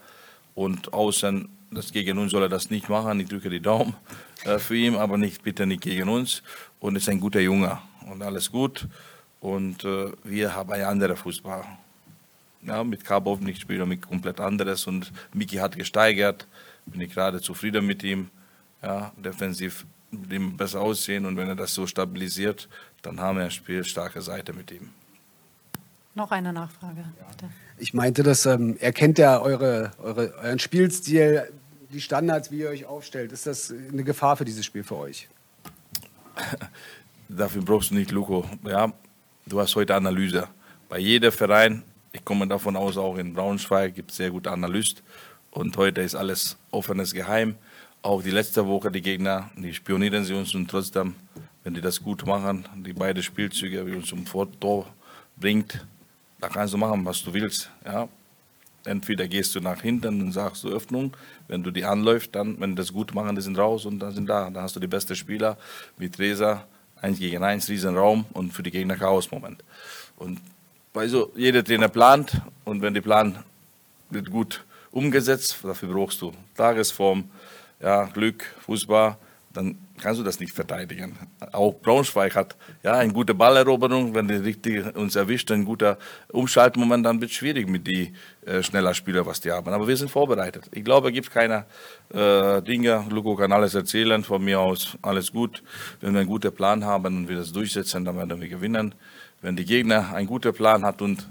Und 0.55 0.93
außen, 0.93 1.51
das 1.75 1.93
gegen 1.93 2.19
uns 2.19 2.33
soll 2.33 2.43
er 2.43 2.49
das 2.49 2.71
nicht 2.71 2.89
machen. 2.89 3.21
Ich 3.21 3.29
drücke 3.29 3.51
die 3.51 3.61
Daumen 3.61 3.95
äh, 4.45 4.59
für 4.59 4.77
ihn, 4.77 4.97
aber 4.97 5.19
nicht, 5.19 5.43
bitte 5.43 5.67
nicht 5.67 5.83
gegen 5.83 6.09
uns. 6.09 6.43
Und 6.81 6.97
ist 6.97 7.09
ein 7.09 7.21
guter 7.21 7.41
Junge. 7.41 7.79
Und 8.11 8.23
alles 8.23 8.51
gut. 8.51 8.87
Und 9.41 9.85
äh, 9.85 10.13
wir 10.25 10.55
haben 10.55 10.73
ein 10.73 10.85
anderer 10.85 11.17
Fußball. 11.17 11.65
Ja, 12.63 12.85
mit 12.85 13.05
Karbov 13.05 13.41
nicht 13.41 13.63
spielen, 13.63 13.89
mit 13.89 14.03
komplett 14.03 14.41
anderes. 14.41 14.87
Und 14.87 15.13
Miki 15.33 15.57
hat 15.57 15.77
gesteigert. 15.77 16.47
Bin 16.87 17.01
ich 17.01 17.13
gerade 17.13 17.41
zufrieden 17.41 17.87
mit 17.87 18.03
ihm 18.03 18.31
ja, 18.83 19.13
defensiv 19.17 19.87
ihm 20.31 20.57
besser 20.57 20.81
aussehen 20.81 21.25
und 21.25 21.37
wenn 21.37 21.49
er 21.49 21.57
das 21.57 21.75
so 21.75 21.87
stabilisiert, 21.87 22.69
dann 23.01 23.19
haben 23.21 23.37
wir 23.37 23.43
eine 23.43 23.51
spielstarke 23.51 24.21
Seite 24.21 24.53
mit 24.53 24.71
ihm. 24.71 24.91
Noch 26.15 26.31
eine 26.31 26.53
Nachfrage, 26.53 27.05
bitte. 27.31 27.51
Ich 27.79 27.95
meinte, 27.95 28.23
dass 28.23 28.45
ähm, 28.45 28.77
er 28.79 28.93
kennt 28.93 29.19
ja 29.19 29.41
eure, 29.41 29.93
eure, 29.99 30.35
euren 30.43 30.59
Spielstil, 30.59 31.51
die 31.93 32.01
Standards, 32.01 32.51
wie 32.51 32.59
ihr 32.59 32.71
euch 32.71 32.87
aufstellt. 32.87 33.33
Ist 33.33 33.47
das 33.47 33.71
eine 33.71 34.05
Gefahr 34.05 34.37
für 34.37 34.45
dieses 34.45 34.65
Spiel 34.65 34.83
für 34.83 34.97
euch? 34.97 35.29
Dafür 37.29 37.63
brauchst 37.63 37.91
du 37.91 37.95
nicht 37.95 38.11
Luko. 38.11 38.45
Ja, 38.65 38.93
du 39.47 39.61
hast 39.61 39.77
heute 39.77 39.95
Analyse. 39.95 40.49
Bei 40.89 40.99
jedem 40.99 41.33
Verein, 41.33 41.83
ich 42.13 42.25
komme 42.25 42.47
davon 42.47 42.77
aus, 42.77 42.97
auch 42.97 43.17
in 43.17 43.33
Braunschweig 43.33 43.95
gibt 43.95 44.11
es 44.11 44.17
sehr 44.17 44.31
gute 44.31 44.51
Analyst. 44.51 45.03
Und 45.51 45.77
heute 45.77 46.01
ist 46.01 46.15
alles 46.15 46.57
offenes 46.71 47.13
Geheim 47.13 47.57
auch 48.03 48.23
die 48.23 48.31
letzte 48.31 48.67
Woche 48.67 48.91
die 48.91 49.01
Gegner, 49.01 49.51
die 49.57 49.73
spionieren 49.73 50.25
sie 50.25 50.35
uns 50.35 50.55
und 50.55 50.69
trotzdem, 50.69 51.15
wenn 51.63 51.75
die 51.75 51.81
das 51.81 52.03
gut 52.03 52.27
machen, 52.27 52.69
die 52.85 52.93
beiden 52.93 53.23
Spielzüge, 53.23 53.87
wie 53.87 53.95
uns 53.95 54.09
zum 54.09 54.25
Tor 54.25 54.87
bringt, 55.37 55.87
da 56.41 56.49
kannst 56.49 56.75
du 56.75 56.79
machen, 56.79 57.05
was 57.05 57.23
du 57.23 57.33
willst. 57.33 57.71
Ja? 57.85 58.09
Entweder 58.85 59.29
gehst 59.29 59.55
du 59.55 59.61
nach 59.61 59.81
hinten 59.83 60.21
und 60.21 60.33
sagst 60.33 60.65
du 60.65 60.69
Öffnung, 60.69 61.17
wenn 61.49 61.63
du 61.63 61.71
die 61.71 61.85
anläufst, 61.85 62.35
dann, 62.35 62.61
wenn 62.61 62.75
das 62.75 62.93
gut 62.93 63.15
machen, 63.15 63.37
die 63.37 63.43
sind 63.43 63.59
raus 63.59 63.87
und 63.87 64.01
dann 64.01 64.13
sind 64.13 64.29
da. 64.29 64.51
Dann 64.51 64.63
hast 64.63 64.75
du 64.75 64.81
die 64.81 64.89
besten 64.89 65.15
Spieler 65.15 65.57
wie 65.97 66.09
Tresa, 66.09 66.67
eins 67.01 67.19
gegen 67.19 67.43
eins, 67.43 67.69
riesen 67.69 67.97
Raum 67.97 68.25
und 68.33 68.53
für 68.53 68.63
die 68.63 68.71
Gegner 68.71 68.97
Chaos-Moment. 68.97 69.63
Und 70.17 70.41
also 70.95 71.33
jeder 71.37 71.65
Trainer 71.65 71.89
plant 71.89 72.41
und 72.65 72.83
wenn 72.83 72.95
der 72.95 73.01
Plan 73.01 73.43
wird 74.11 74.31
gut 74.31 74.65
umgesetzt, 74.91 75.59
dafür 75.63 75.89
brauchst 75.93 76.21
du 76.21 76.33
Tagesform, 76.57 77.25
ja, 77.81 78.05
Glück, 78.05 78.45
Fußball, 78.61 79.17
dann 79.53 79.77
kannst 80.03 80.21
du 80.21 80.25
das 80.25 80.41
nicht 80.41 80.53
verteidigen. 80.53 81.17
Auch 81.53 81.73
Braunschweig 81.81 82.35
hat 82.35 82.57
ja 82.83 82.95
eine 82.95 83.13
gute 83.13 83.35
Balleroberung, 83.35 84.15
wenn 84.15 84.29
die 84.29 84.35
richtig 84.35 84.95
uns 84.97 85.17
erwischt, 85.17 85.51
ein 85.51 85.65
guter 85.65 85.97
Umschaltmoment, 86.33 87.07
dann 87.07 87.21
wird 87.21 87.31
es 87.31 87.37
schwierig 87.37 87.69
mit 87.69 87.87
die 87.87 88.13
äh, 88.45 88.63
schneller 88.63 88.93
Spieler, 88.95 89.25
was 89.25 89.41
die 89.41 89.53
haben. 89.53 89.73
Aber 89.73 89.87
wir 89.87 89.97
sind 89.97 90.11
vorbereitet. 90.11 90.69
Ich 90.73 90.85
glaube, 90.85 91.09
es 91.09 91.15
gibt 91.15 91.31
keine 91.31 91.67
äh, 92.13 92.61
Dinge. 92.63 93.05
Luko 93.09 93.37
kann 93.37 93.53
alles 93.53 93.75
erzählen, 93.75 94.25
von 94.25 94.45
mir 94.45 94.61
aus 94.61 94.99
alles 95.03 95.33
gut. 95.33 95.63
Wenn 96.01 96.13
wir 96.13 96.21
einen 96.21 96.29
guten 96.29 96.53
Plan 96.53 96.85
haben 96.85 97.17
und 97.17 97.29
wir 97.29 97.37
das 97.37 97.53
durchsetzen, 97.53 98.05
dann 98.05 98.17
werden 98.17 98.41
wir 98.41 98.49
gewinnen. 98.49 98.95
Wenn 99.41 99.57
die 99.57 99.65
Gegner 99.65 100.13
einen 100.13 100.27
guten 100.27 100.53
Plan 100.53 100.85
hat 100.85 101.01
und 101.01 101.29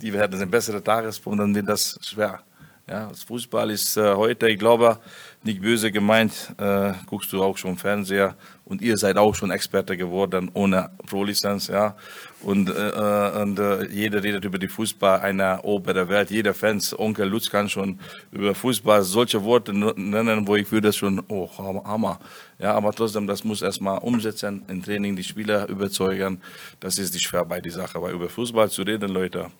die 0.00 0.12
werden 0.12 0.40
eine 0.40 0.46
bessere 0.46 0.82
Tagesform, 0.82 1.38
dann 1.38 1.54
wird 1.54 1.68
das 1.68 1.98
schwer. 2.02 2.40
Ja, 2.88 3.08
das 3.08 3.24
Fußball 3.24 3.72
ist 3.72 3.96
äh, 3.96 4.14
heute, 4.14 4.48
ich 4.48 4.60
glaube, 4.60 5.00
nicht 5.42 5.60
böse 5.60 5.90
gemeint, 5.90 6.54
äh, 6.56 6.92
guckst 7.06 7.32
du 7.32 7.42
auch 7.42 7.58
schon 7.58 7.76
Fernseher 7.76 8.36
und 8.64 8.80
ihr 8.80 8.96
seid 8.96 9.16
auch 9.16 9.34
schon 9.34 9.50
Experte 9.50 9.96
geworden 9.96 10.52
ohne 10.54 10.90
Pro-Lizenz, 11.04 11.66
ja. 11.66 11.96
Und, 12.42 12.70
äh, 12.70 12.90
äh 12.90 13.42
und 13.42 13.58
äh, 13.58 13.88
jeder 13.88 14.22
redet 14.22 14.44
über 14.44 14.58
die 14.58 14.68
Fußball 14.68 15.18
einer 15.18 15.64
oberen 15.64 16.08
Welt. 16.08 16.30
Jeder 16.30 16.54
Fans, 16.54 16.96
Onkel 16.96 17.28
Lutz 17.28 17.50
kann 17.50 17.68
schon 17.68 17.98
über 18.30 18.54
Fußball 18.54 19.02
solche 19.02 19.42
Worte 19.42 19.72
nennen, 19.74 20.46
wo 20.46 20.54
ich 20.54 20.70
würde 20.70 20.92
schon, 20.92 21.20
oh, 21.26 21.50
Hammer. 21.58 22.20
Ja, 22.60 22.74
aber 22.74 22.92
trotzdem, 22.92 23.26
das 23.26 23.42
muss 23.42 23.62
erstmal 23.62 23.98
umsetzen, 23.98 24.62
im 24.68 24.80
Training 24.80 25.16
die 25.16 25.24
Spieler 25.24 25.68
überzeugen. 25.68 26.40
Das 26.78 26.98
ist 26.98 27.12
die 27.16 27.18
schwer 27.18 27.44
bei 27.44 27.60
die 27.60 27.70
Sache. 27.70 27.98
Aber 27.98 28.12
über 28.12 28.28
Fußball 28.28 28.70
zu 28.70 28.82
reden, 28.82 29.10
Leute, 29.10 29.50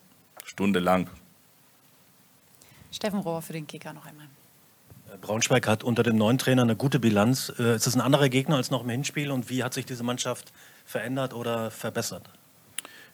stundenlang. 0.44 1.08
Steffen 2.96 3.20
Rohr 3.20 3.42
für 3.42 3.52
den 3.52 3.66
Kicker 3.66 3.92
noch 3.92 4.06
einmal. 4.06 4.26
Äh, 5.12 5.18
Braunschweig 5.18 5.68
hat 5.68 5.84
unter 5.84 6.02
dem 6.02 6.16
neuen 6.16 6.38
Trainer 6.38 6.62
eine 6.62 6.76
gute 6.76 6.98
Bilanz. 6.98 7.52
Äh, 7.58 7.76
ist 7.76 7.86
das 7.86 7.94
ein 7.94 8.00
anderer 8.00 8.30
Gegner 8.30 8.56
als 8.56 8.70
noch 8.70 8.82
im 8.82 8.88
Hinspiel 8.88 9.30
und 9.30 9.50
wie 9.50 9.62
hat 9.62 9.74
sich 9.74 9.84
diese 9.84 10.02
Mannschaft 10.02 10.52
verändert 10.86 11.34
oder 11.34 11.70
verbessert? 11.70 12.28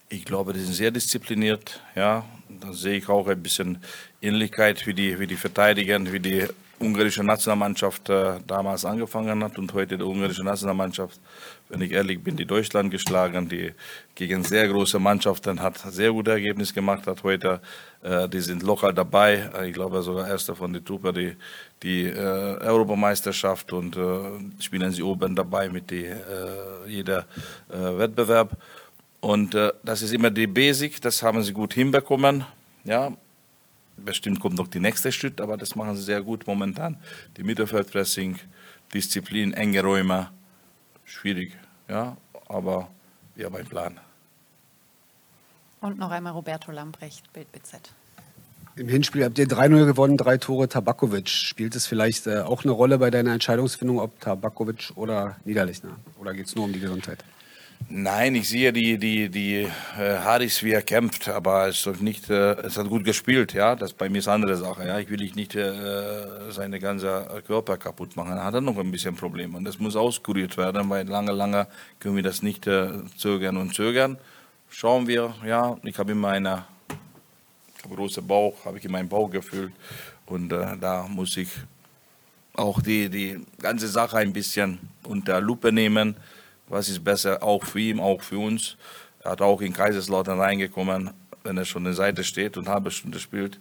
Ich 0.09 0.25
glaube, 0.25 0.53
die 0.53 0.61
sind 0.61 0.75
sehr 0.75 0.91
diszipliniert. 0.91 1.81
Ja, 1.97 2.25
da 2.49 2.73
sehe 2.73 2.99
ich 2.99 3.09
auch 3.09 3.27
ein 3.27 3.43
bisschen 3.43 3.83
Ähnlichkeit, 4.21 4.87
wie 4.87 4.95
die, 4.95 5.19
wie 5.19 5.27
die 5.27 5.37
verteidigen, 5.37 6.13
wie 6.13 6.21
die 6.21 6.47
ungarische 6.83 7.25
Nationalmannschaft 7.25 8.11
äh, 8.11 8.41
damals 8.47 8.85
angefangen 8.85 9.43
hat 9.43 9.59
und 9.59 9.73
heute 9.73 9.97
die 9.97 10.05
ungarische 10.05 10.45
Nationalmannschaft, 10.45 11.21
wenn 11.69 11.81
ich 11.81 11.93
ehrlich 11.93 12.23
bin, 12.23 12.37
die 12.37 12.45
Deutschland 12.45 12.91
geschlagen, 12.91 13.49
die 13.49 13.73
gegen 14.15 14.45
sehr 14.45 14.69
große 14.69 14.99
Mannschaften 14.99 15.61
hat 15.61 15.79
sehr 15.79 16.13
gute 16.13 16.33
Ergebnisse 16.33 16.75
gemacht 16.75 17.07
hat 17.07 17.23
heute. 17.23 17.61
Äh, 18.03 18.29
die 18.29 18.41
sind 18.41 18.63
locker 18.63 18.93
dabei. 18.93 19.51
Ich 19.67 19.73
glaube 19.73 20.03
sogar 20.03 20.29
erster 20.29 20.55
von 20.55 20.73
der 20.73 20.85
Truppe, 20.85 21.13
die 21.13 21.37
die 21.83 22.07
äh, 22.07 22.17
Europameisterschaft 22.17 23.73
und 23.73 23.97
äh, 23.97 24.63
spielen 24.63 24.93
sie 24.93 25.03
oben 25.03 25.35
dabei 25.35 25.69
mit 25.69 25.91
die, 25.91 26.05
äh, 26.05 26.19
jeder 26.87 27.27
äh, 27.71 27.99
Wettbewerb. 27.99 28.57
Und 29.21 29.55
äh, 29.55 29.73
das 29.85 30.03
ist 30.03 30.13
immer 30.13 30.31
die 30.31 30.47
Basic, 30.47 31.01
das 31.01 31.23
haben 31.23 31.43
sie 31.43 31.53
gut 31.53 31.75
hinbekommen. 31.75 32.45
Ja, 32.85 33.13
Bestimmt 34.05 34.41
kommt 34.41 34.57
noch 34.57 34.69
die 34.69 34.81
nächste 34.81 35.13
Schritt, 35.13 35.41
aber 35.41 35.57
das 35.57 35.77
machen 35.77 35.97
sie 35.97 36.03
sehr 36.03 36.23
gut 36.23 36.47
momentan. 36.47 36.97
Die 37.37 37.43
Mittelfeldpressing, 37.43 38.39
Disziplin, 38.93 39.53
enge 39.53 39.83
Räume, 39.83 40.31
schwierig, 41.05 41.57
ja, 41.89 42.17
aber 42.49 42.89
wir 43.35 43.47
haben 43.47 43.57
einen 43.57 43.69
Plan. 43.69 44.01
Und 45.81 45.99
noch 45.99 46.11
einmal 46.11 46.33
Roberto 46.33 46.71
Lambrecht, 46.71 47.33
Bild 47.33 47.51
BZ. 47.53 47.93
Im 48.75 48.89
Hinspiel 48.89 49.25
habt 49.25 49.39
ihr 49.39 49.47
3-0 49.47 49.85
gewonnen, 49.85 50.17
drei 50.17 50.39
Tore 50.39 50.67
Tabakovic. 50.67 51.29
Spielt 51.29 51.77
es 51.77 51.87
vielleicht 51.87 52.27
äh, 52.27 52.41
auch 52.41 52.65
eine 52.65 52.73
Rolle 52.73 52.99
bei 52.99 53.11
deiner 53.11 53.33
Entscheidungsfindung, 53.33 54.01
ob 54.01 54.19
Tabakovic 54.21 54.93
oder 54.95 55.37
Niederlechner? 55.45 55.97
Oder 56.19 56.33
geht 56.33 56.47
es 56.47 56.55
nur 56.55 56.65
um 56.65 56.73
die 56.73 56.81
Gesundheit? 56.81 57.23
Nein, 57.89 58.35
ich 58.35 58.49
sehe 58.49 58.73
die, 58.73 58.99
die, 58.99 59.29
die 59.29 59.69
äh, 59.99 60.19
Harris, 60.19 60.63
wie 60.63 60.73
er 60.73 60.83
kämpft, 60.83 61.29
aber 61.29 61.69
es, 61.69 61.87
nicht, 62.01 62.29
äh, 62.31 62.53
es 62.63 62.77
hat 62.77 62.89
gut 62.89 63.05
gespielt, 63.05 63.53
ja. 63.53 63.75
Das 63.77 63.93
bei 63.93 64.09
mir 64.09 64.19
ist 64.19 64.29
eine 64.29 64.37
andere 64.37 64.57
Sache, 64.57 64.87
ja. 64.87 64.99
Ich 64.99 65.09
will 65.11 65.31
nicht 65.35 65.55
äh, 65.55 66.51
seine 66.51 66.81
ganze 66.81 67.43
Körper 67.47 67.77
kaputt 67.77 68.17
machen. 68.17 68.33
Er 68.33 68.45
hat 68.45 68.63
noch 68.63 68.79
ein 68.79 68.91
bisschen 68.91 69.17
Probleme 69.17 69.57
und 69.57 69.65
das 69.65 69.79
muss 69.79 69.97
auskuriert 69.97 70.57
werden, 70.57 70.89
weil 70.91 71.07
lange, 71.07 71.33
lange 71.33 71.67
können 71.99 72.17
wir 72.17 72.23
das 72.23 72.43
nicht 72.43 72.67
äh, 72.67 72.91
zögern 73.17 73.57
und 73.57 73.75
zögern. 73.75 74.19
Schauen 74.69 75.07
wir, 75.07 75.35
ja. 75.47 75.77
Ich 75.83 75.99
habe 75.99 76.13
immer 76.13 76.29
einen 76.29 76.63
großen 77.89 78.27
Bauch, 78.27 78.65
habe 78.65 78.79
ich 78.79 78.85
in 78.85 78.93
meinem 78.93 79.09
Bauch 79.09 79.31
gefühlt 79.31 79.73
und 80.27 80.53
äh, 80.53 80.77
da 80.81 81.07
muss 81.09 81.37
ich 81.37 81.49
auch 82.55 82.81
die, 82.83 83.09
die 83.09 83.41
ganze 83.61 83.89
Sache 83.89 84.19
ein 84.19 84.33
bisschen 84.33 84.79
unter 85.05 85.41
Lupe 85.41 85.73
nehmen 85.73 86.17
was 86.73 86.89
ist 86.89 87.05
besser, 87.05 87.43
auch 87.43 87.65
für 87.65 87.81
ihn, 87.81 88.01
auch 88.01 88.23
für 88.23 88.39
uns. 88.39 88.77
Er 89.23 89.33
hat 89.33 89.43
auch 89.43 89.61
in 89.61 89.73
Kaiserslautern 89.73 90.41
reingekommen, 90.41 91.11
wenn 91.45 91.59
er 91.59 91.65
schon 91.65 91.83
an 91.83 91.85
der 91.87 91.95
Seite 91.95 92.25
steht 92.25 92.57
und 92.57 92.67
eine 92.67 92.75
halbe 92.75 92.91
Stunde 92.91 93.21
spielt, 93.21 93.61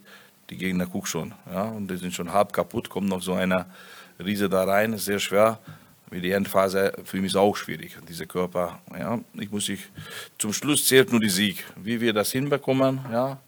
die 0.50 0.56
Gegner 0.56 0.86
gucken 0.86 1.06
schon. 1.06 1.34
Ja, 1.52 1.64
und 1.64 1.90
die 1.90 1.96
sind 1.98 2.14
schon 2.14 2.32
halb 2.32 2.52
kaputt, 2.52 2.88
kommt 2.88 3.08
noch 3.08 3.22
so 3.22 3.34
eine 3.34 3.66
Riese 4.18 4.48
da 4.48 4.64
rein, 4.64 4.96
sehr 4.96 5.18
schwer. 5.18 5.58
Wie 6.10 6.20
die 6.20 6.32
Endphase 6.32 6.92
für 7.04 7.18
mich 7.18 7.28
ist 7.28 7.36
auch 7.36 7.56
schwierig, 7.56 7.96
dieser 8.08 8.26
Körper. 8.26 8.80
Ja, 8.98 9.18
ich 9.34 9.50
muss 9.50 9.66
sich, 9.66 9.80
zum 10.38 10.52
Schluss 10.52 10.86
zählt 10.86 11.10
nur 11.10 11.20
die 11.20 11.30
Sieg. 11.30 11.64
Wie 11.76 12.00
wir 12.00 12.12
das 12.12 12.32
hinbekommen, 12.32 13.00
ja, 13.10 13.38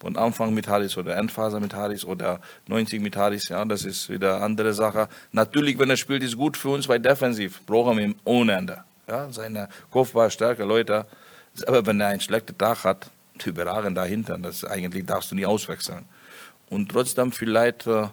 von 0.00 0.16
Anfang 0.16 0.52
mit 0.52 0.68
Harris 0.68 0.96
oder 0.98 1.16
Endphase 1.16 1.60
mit 1.60 1.74
Harris 1.74 2.04
oder 2.04 2.40
90 2.68 3.00
mit 3.00 3.16
Harris, 3.16 3.48
ja, 3.48 3.64
das 3.64 3.84
ist 3.84 4.10
wieder 4.10 4.42
andere 4.42 4.74
Sache. 4.74 5.08
Natürlich, 5.32 5.78
wenn 5.78 5.90
er 5.90 5.96
spielt, 5.96 6.22
ist 6.22 6.36
gut 6.36 6.56
für 6.56 6.70
uns, 6.70 6.88
weil 6.88 7.00
defensiv 7.00 7.64
brauchen 7.64 7.96
wir 7.96 8.04
ihn 8.04 8.14
ohne 8.24 8.52
Ende. 8.52 8.84
Ja, 9.08 9.30
seine 9.30 9.68
Kopfballstärke, 9.90 10.64
Leute. 10.64 11.06
Aber 11.66 11.86
wenn 11.86 12.00
er 12.00 12.08
einen 12.08 12.20
schlechten 12.20 12.56
Tag 12.56 12.84
hat, 12.84 13.10
überragend 13.44 13.96
dahinter, 13.96 14.38
das 14.38 14.64
eigentlich 14.64 15.04
darfst 15.04 15.30
du 15.30 15.34
nie 15.34 15.46
auswechseln. 15.46 16.06
Und 16.70 16.90
trotzdem 16.90 17.32
vielleicht 17.32 17.86
äh, 17.86 18.06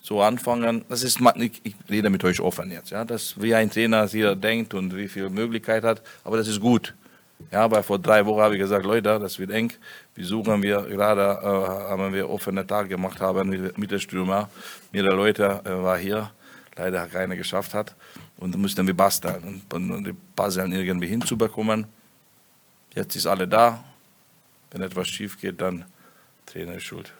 so 0.00 0.20
anfangen, 0.22 0.84
das 0.88 1.02
ist, 1.02 1.20
ich, 1.36 1.60
ich 1.62 1.76
rede 1.88 2.10
mit 2.10 2.24
euch 2.24 2.40
offen 2.40 2.70
jetzt, 2.70 2.90
ja, 2.90 3.04
dass 3.04 3.40
wie 3.40 3.54
ein 3.54 3.70
Trainer 3.70 4.06
hier 4.08 4.34
denkt 4.34 4.74
und 4.74 4.96
wie 4.96 5.08
viel 5.08 5.30
Möglichkeit 5.30 5.84
hat, 5.84 6.02
aber 6.24 6.36
das 6.36 6.48
ist 6.48 6.60
gut. 6.60 6.94
Ja, 7.50 7.70
weil 7.70 7.82
vor 7.82 7.98
drei 7.98 8.24
Wochen 8.24 8.40
habe 8.40 8.54
ich 8.54 8.60
gesagt, 8.60 8.84
Leute, 8.84 9.18
das 9.18 9.38
wird 9.38 9.50
eng. 9.50 9.72
Wir 10.14 10.24
suchen 10.24 10.62
wir 10.62 10.82
gerade, 10.82 11.40
äh, 11.42 11.90
haben 11.90 12.12
wir 12.12 12.30
offene 12.30 12.66
Tag 12.66 12.88
gemacht 12.88 13.20
haben 13.20 13.72
mit 13.76 13.90
der 13.90 13.98
Stürmer. 13.98 14.48
Mehrere 14.92 15.16
Leute 15.16 15.60
äh, 15.64 15.70
war 15.70 15.98
hier, 15.98 16.30
leider 16.76 17.06
keiner 17.06 17.36
geschafft 17.36 17.74
hat. 17.74 17.94
Und 18.42 18.58
mussten 18.58 18.84
wir 18.88 18.94
basteln 18.94 19.62
und, 19.72 19.90
und 19.92 20.04
die 20.04 20.16
Puzzle 20.34 20.72
irgendwie 20.72 21.06
hinzubekommen. 21.06 21.86
Jetzt 22.92 23.14
ist 23.14 23.26
alle 23.26 23.46
da. 23.46 23.84
Wenn 24.72 24.82
etwas 24.82 25.06
schief 25.06 25.40
geht, 25.40 25.60
dann 25.60 25.84
Trainer 26.44 26.74
ist 26.74 26.82
schuld. 26.82 27.12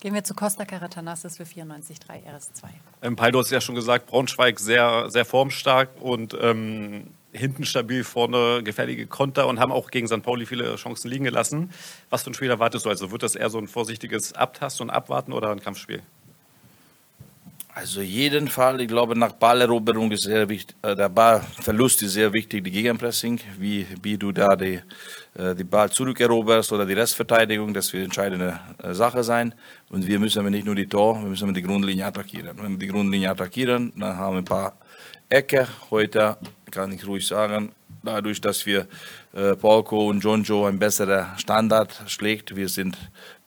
Gehen 0.00 0.12
wir 0.12 0.22
zu 0.22 0.34
Costa 0.34 0.66
Caratanassis 0.66 1.38
für 1.38 1.44
94,3 1.44 2.24
RS2. 2.26 2.64
Ähm, 3.00 3.16
Pai, 3.16 3.30
du 3.30 3.38
hast 3.38 3.50
ja 3.50 3.62
schon 3.62 3.74
gesagt, 3.74 4.06
Braunschweig 4.06 4.60
sehr, 4.60 5.08
sehr 5.08 5.24
formstark 5.24 5.88
und 5.98 6.36
ähm, 6.38 7.06
hinten 7.32 7.64
stabil, 7.64 8.04
vorne 8.04 8.62
gefährliche 8.62 9.06
Konter 9.06 9.46
und 9.46 9.60
haben 9.60 9.72
auch 9.72 9.90
gegen 9.90 10.08
St. 10.08 10.22
Pauli 10.22 10.44
viele 10.44 10.76
Chancen 10.76 11.10
liegen 11.10 11.24
gelassen. 11.24 11.70
Was 12.10 12.22
für 12.22 12.32
ein 12.32 12.34
Spiel 12.34 12.50
erwartest 12.50 12.84
du? 12.84 12.90
Also 12.90 13.10
wird 13.12 13.22
das 13.22 13.34
eher 13.34 13.48
so 13.48 13.56
ein 13.56 13.66
vorsichtiges 13.66 14.34
Abtasten 14.34 14.90
und 14.90 14.94
Abwarten 14.94 15.32
oder 15.32 15.50
ein 15.50 15.60
Kampfspiel? 15.60 16.02
Also 17.76 18.02
jeden 18.02 18.46
Fall, 18.46 18.80
ich 18.80 18.86
glaube, 18.86 19.18
nach 19.18 19.32
Balleroberung 19.32 20.12
ist 20.12 20.22
sehr 20.22 20.48
wichtig, 20.48 20.76
äh, 20.82 20.94
der 20.94 21.08
Ballverlust 21.08 22.02
ist 22.04 22.12
sehr 22.12 22.32
wichtig, 22.32 22.62
die 22.62 22.70
Gegenpressing, 22.70 23.40
wie, 23.58 23.84
wie 24.00 24.16
du 24.16 24.30
da 24.30 24.54
die, 24.54 24.80
äh, 25.34 25.56
die 25.56 25.64
Ball 25.64 25.90
zurückeroberst 25.90 26.72
oder 26.72 26.86
die 26.86 26.92
Restverteidigung, 26.92 27.74
das 27.74 27.92
wird 27.92 28.04
entscheidende 28.04 28.60
äh, 28.80 28.94
Sache 28.94 29.24
sein. 29.24 29.56
Und 29.90 30.06
wir 30.06 30.20
müssen 30.20 30.46
nicht 30.52 30.66
nur 30.66 30.76
die 30.76 30.86
Tor, 30.86 31.20
wir 31.20 31.28
müssen 31.28 31.52
die 31.52 31.62
Grundlinie 31.62 32.06
attackieren. 32.06 32.56
Wenn 32.62 32.70
wir 32.70 32.78
die 32.78 32.86
Grundlinie 32.86 33.30
attackieren, 33.30 33.92
dann 33.96 34.16
haben 34.16 34.34
wir 34.36 34.42
ein 34.42 34.44
paar 34.44 34.78
Ecke. 35.28 35.66
Heute 35.90 36.36
kann 36.70 36.92
ich 36.92 37.04
ruhig 37.04 37.26
sagen, 37.26 37.72
dadurch, 38.04 38.40
dass 38.40 38.66
wir 38.66 38.86
äh, 39.32 39.56
Polko 39.56 40.10
und 40.10 40.22
Jonjo 40.22 40.66
ein 40.66 40.78
besserer 40.78 41.34
Standard 41.38 42.04
schlägt, 42.06 42.54
wir 42.54 42.68
sind 42.68 42.96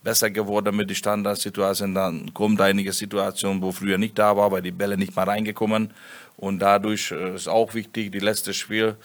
besser 0.08 0.32
geworden 0.32 0.74
mit 0.74 0.90
den 0.90 0.96
Standardsituationen. 0.96 1.94
Dann 1.94 2.34
kommt 2.34 2.62
einige 2.62 2.94
Situationen, 2.94 3.62
wo 3.62 3.74
früher 3.74 3.98
nicht 3.98 4.18
da 4.18 4.38
war, 4.38 4.50
weil 4.54 4.62
die 4.62 4.72
Bälle 4.72 4.96
nicht 4.96 5.14
mal 5.18 5.26
reingekommen. 5.26 5.92
Und 6.38 6.60
dadurch 6.60 7.12
äh, 7.12 7.36
ist 7.36 7.50
auch 7.50 7.74
wichtig, 7.74 8.14
die 8.14 8.20
letzte 8.20 8.54
Spiel, 8.54 8.96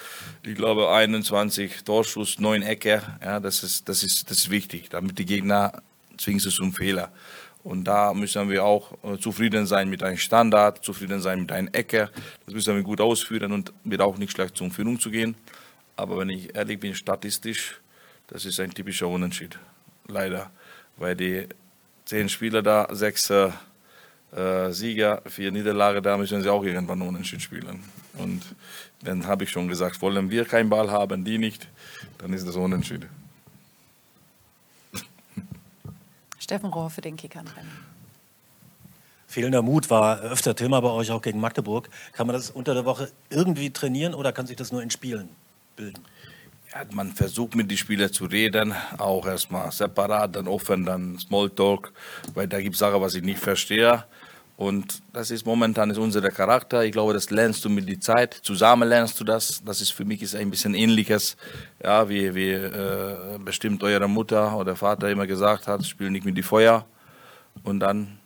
ich 0.45 0.55
glaube 0.55 0.93
21 0.93 1.83
Torschuss, 1.83 2.39
9 2.39 2.63
Ecke, 2.63 3.03
ja, 3.21 3.41
das 3.41 3.65
ist, 3.65 3.89
das 3.89 4.05
ist, 4.05 4.31
das 4.31 4.39
ist 4.39 4.51
wichtig, 4.51 4.91
damit 4.91 5.19
die 5.19 5.27
Gegner 5.27 5.83
zwingen 6.19 6.39
sie 6.39 6.51
zum 6.51 6.73
Fehler. 6.73 7.11
Und 7.65 7.83
da 7.83 8.15
müssen 8.15 8.49
wir 8.49 8.63
auch 8.63 8.93
äh, 9.03 9.19
zufrieden 9.19 9.67
sein 9.67 9.91
mit 9.91 10.05
einem 10.05 10.19
Standard, 10.19 10.85
zufrieden 10.85 11.21
sein 11.21 11.41
mit 11.41 11.51
einer 11.51 11.75
Ecke. 11.75 12.11
Das 12.47 12.55
müssen 12.55 12.77
wir 12.77 12.83
gut 12.85 13.01
ausführen 13.01 13.51
und 13.51 13.73
wird 13.83 14.03
auch 14.03 14.19
nicht 14.19 14.31
schlecht 14.31 14.57
zur 14.57 14.71
Führung 14.71 15.01
zu 15.01 15.11
gehen. 15.11 15.35
Aber 15.97 16.19
wenn 16.19 16.29
ich 16.29 16.55
ehrlich 16.55 16.79
bin, 16.79 16.95
statistisch, 16.95 17.81
das 18.29 18.45
ist 18.45 18.61
ein 18.61 18.71
typischer 18.73 19.09
Unterschied. 19.09 19.59
Leider 20.07 20.53
weil 21.03 21.17
die 21.17 21.49
zehn 22.05 22.29
Spieler 22.29 22.63
da, 22.63 22.87
sechs 22.93 23.29
äh, 23.29 23.51
Sieger, 24.71 25.21
vier 25.27 25.51
Niederlage, 25.51 26.01
da 26.01 26.17
müssen 26.17 26.43
sie 26.43 26.49
auch 26.49 26.63
irgendwann 26.63 27.03
unentschieden 27.03 27.41
spielen. 27.41 27.83
Und 28.15 28.43
dann 29.03 29.27
habe 29.27 29.45
ich 29.45 29.51
schon 29.51 29.67
gesagt, 29.67 30.01
wollen 30.01 30.31
wir 30.31 30.45
keinen 30.45 30.71
Ball 30.71 30.91
haben, 30.91 31.25
die 31.25 31.39
nicht, 31.39 31.69
dann 32.19 32.33
ist 32.33 32.47
das 32.47 32.55
unentschieden. 32.55 33.09
Steffen 36.39 36.71
Rohr 36.71 36.89
für 36.89 37.01
den 37.01 37.17
Kicker 37.17 37.43
Fehlender 39.27 39.63
Mut 39.63 39.91
war 39.91 40.21
öfter 40.21 40.55
Thema 40.55 40.81
bei 40.81 40.91
euch 40.91 41.11
auch 41.11 41.23
gegen 41.23 41.41
Magdeburg. 41.41 41.89
Kann 42.13 42.27
man 42.27 42.35
das 42.35 42.51
unter 42.51 42.75
der 42.75 42.85
Woche 42.85 43.11
irgendwie 43.29 43.71
trainieren 43.71 44.15
oder 44.15 44.33
kann 44.33 44.47
sich 44.47 44.57
das 44.57 44.71
nur 44.71 44.83
in 44.83 44.91
Spielen 44.91 45.31
bilden? 45.75 46.05
Ja, 46.73 46.85
man 46.93 47.13
versucht 47.13 47.55
mit 47.55 47.71
den 47.71 47.77
Spielern 47.77 48.13
zu 48.13 48.25
reden, 48.25 48.75
auch 48.99 49.27
erstmal 49.27 49.71
separat, 49.73 50.37
dann 50.37 50.49
offen, 50.49 50.85
dann 50.85 51.19
Smalltalk, 51.19 51.93
weil 52.35 52.49
da 52.49 52.61
gibt 52.61 52.75
es 52.75 52.79
Sachen, 52.79 53.01
was 53.01 53.15
ich 53.15 53.23
nicht 53.23 53.39
verstehe. 53.39 54.05
Und 54.57 55.03
das 55.13 55.31
ist 55.31 55.45
momentan 55.45 55.91
ist 55.91 55.99
unser 55.99 56.21
Charakter. 56.31 56.85
Ich 56.85 56.93
glaube, 56.93 57.15
das 57.15 57.31
lernst 57.31 57.65
du 57.65 57.69
mit 57.69 57.89
der 57.89 58.01
Zeit. 58.01 58.35
Zusammen 58.35 58.89
lernst 58.89 59.19
du 59.19 59.25
das. 59.25 59.63
Das 59.65 59.81
ist 59.81 59.91
für 59.91 60.05
mich 60.05 60.23
ist 60.23 60.37
ein 60.37 60.51
bisschen 60.51 60.75
ähnliches, 60.75 61.37
ja, 61.83 62.09
wie, 62.09 62.35
wie 62.35 62.53
äh, 62.53 63.39
bestimmt 63.45 63.83
eure 63.83 64.09
Mutter 64.09 64.57
oder 64.57 64.77
Vater 64.77 65.11
immer 65.11 65.27
gesagt 65.27 65.67
hat, 65.67 65.85
spiel 65.85 66.11
nicht 66.11 66.25
mit 66.25 66.37
die 66.37 66.43
Feuer. 66.43 66.87
Und 67.65 67.81
dann, 67.81 68.19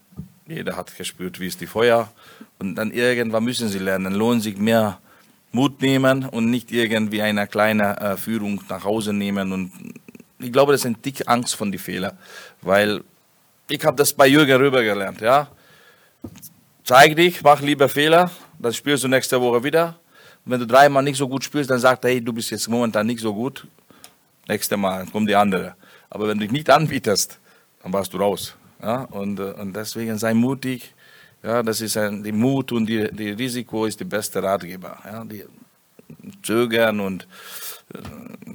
jeder 0.46 0.76
hat 0.76 0.94
gespürt, 0.94 1.40
wie 1.40 1.46
ist 1.46 1.60
die 1.60 1.66
Feuer. 1.66 2.12
Und 2.58 2.74
dann 2.74 2.90
irgendwann 2.90 3.44
müssen 3.44 3.68
sie 3.68 3.78
lernen, 3.78 4.14
lohnt 4.14 4.42
sich 4.42 4.58
mehr 4.58 4.98
Mut 5.56 5.80
nehmen 5.80 6.26
und 6.26 6.50
nicht 6.50 6.70
irgendwie 6.70 7.22
eine 7.22 7.46
kleine 7.46 7.98
äh, 7.98 8.16
Führung 8.16 8.62
nach 8.68 8.84
Hause 8.84 9.12
nehmen. 9.14 9.52
Und 9.52 9.72
ich 10.38 10.52
glaube, 10.52 10.72
das 10.72 10.82
ist 10.82 10.86
ein 10.86 11.00
dick 11.02 11.26
Angst 11.26 11.56
von 11.56 11.72
den 11.72 11.80
Fehlern, 11.80 12.16
weil 12.60 13.02
ich 13.68 13.82
habe 13.84 13.96
das 13.96 14.12
bei 14.12 14.26
Jürgen 14.28 14.56
Röber 14.56 14.82
gelernt. 14.82 15.20
Ja? 15.22 15.48
Zeig 16.84 17.16
dich, 17.16 17.42
mach 17.42 17.62
lieber 17.62 17.88
Fehler, 17.88 18.30
dann 18.58 18.72
spielst 18.74 19.02
du 19.04 19.08
nächste 19.08 19.40
Woche 19.40 19.64
wieder. 19.64 19.98
Und 20.44 20.52
wenn 20.52 20.60
du 20.60 20.66
dreimal 20.66 21.02
nicht 21.02 21.16
so 21.16 21.26
gut 21.26 21.42
spielst, 21.42 21.70
dann 21.70 21.80
sagt 21.80 22.04
er, 22.04 22.10
hey, 22.10 22.20
du 22.20 22.32
bist 22.34 22.50
jetzt 22.50 22.68
momentan 22.68 23.06
nicht 23.06 23.20
so 23.20 23.34
gut. 23.34 23.66
Nächstes 24.46 24.76
Mal 24.78 25.06
kommt 25.06 25.28
die 25.28 25.34
andere. 25.34 25.74
Aber 26.10 26.28
wenn 26.28 26.38
du 26.38 26.44
dich 26.44 26.52
nicht 26.52 26.68
anbietest, 26.70 27.38
dann 27.82 27.92
warst 27.94 28.12
du 28.12 28.18
raus. 28.18 28.54
Ja? 28.82 29.04
Und, 29.04 29.40
äh, 29.40 29.54
und 29.60 29.74
deswegen 29.74 30.18
sei 30.18 30.34
mutig, 30.34 30.94
ja, 31.42 31.62
das 31.62 31.80
ist 31.80 31.96
ein, 31.96 32.22
die 32.22 32.32
Mut 32.32 32.72
und 32.72 32.86
die, 32.86 33.10
die 33.12 33.30
Risiko 33.30 33.86
ist 33.86 34.00
der 34.00 34.06
beste 34.06 34.42
Ratgeber. 34.42 34.98
Ja, 35.04 35.24
die 35.24 35.44
zögern 36.42 37.00
und 37.00 37.26
äh, 37.92 37.98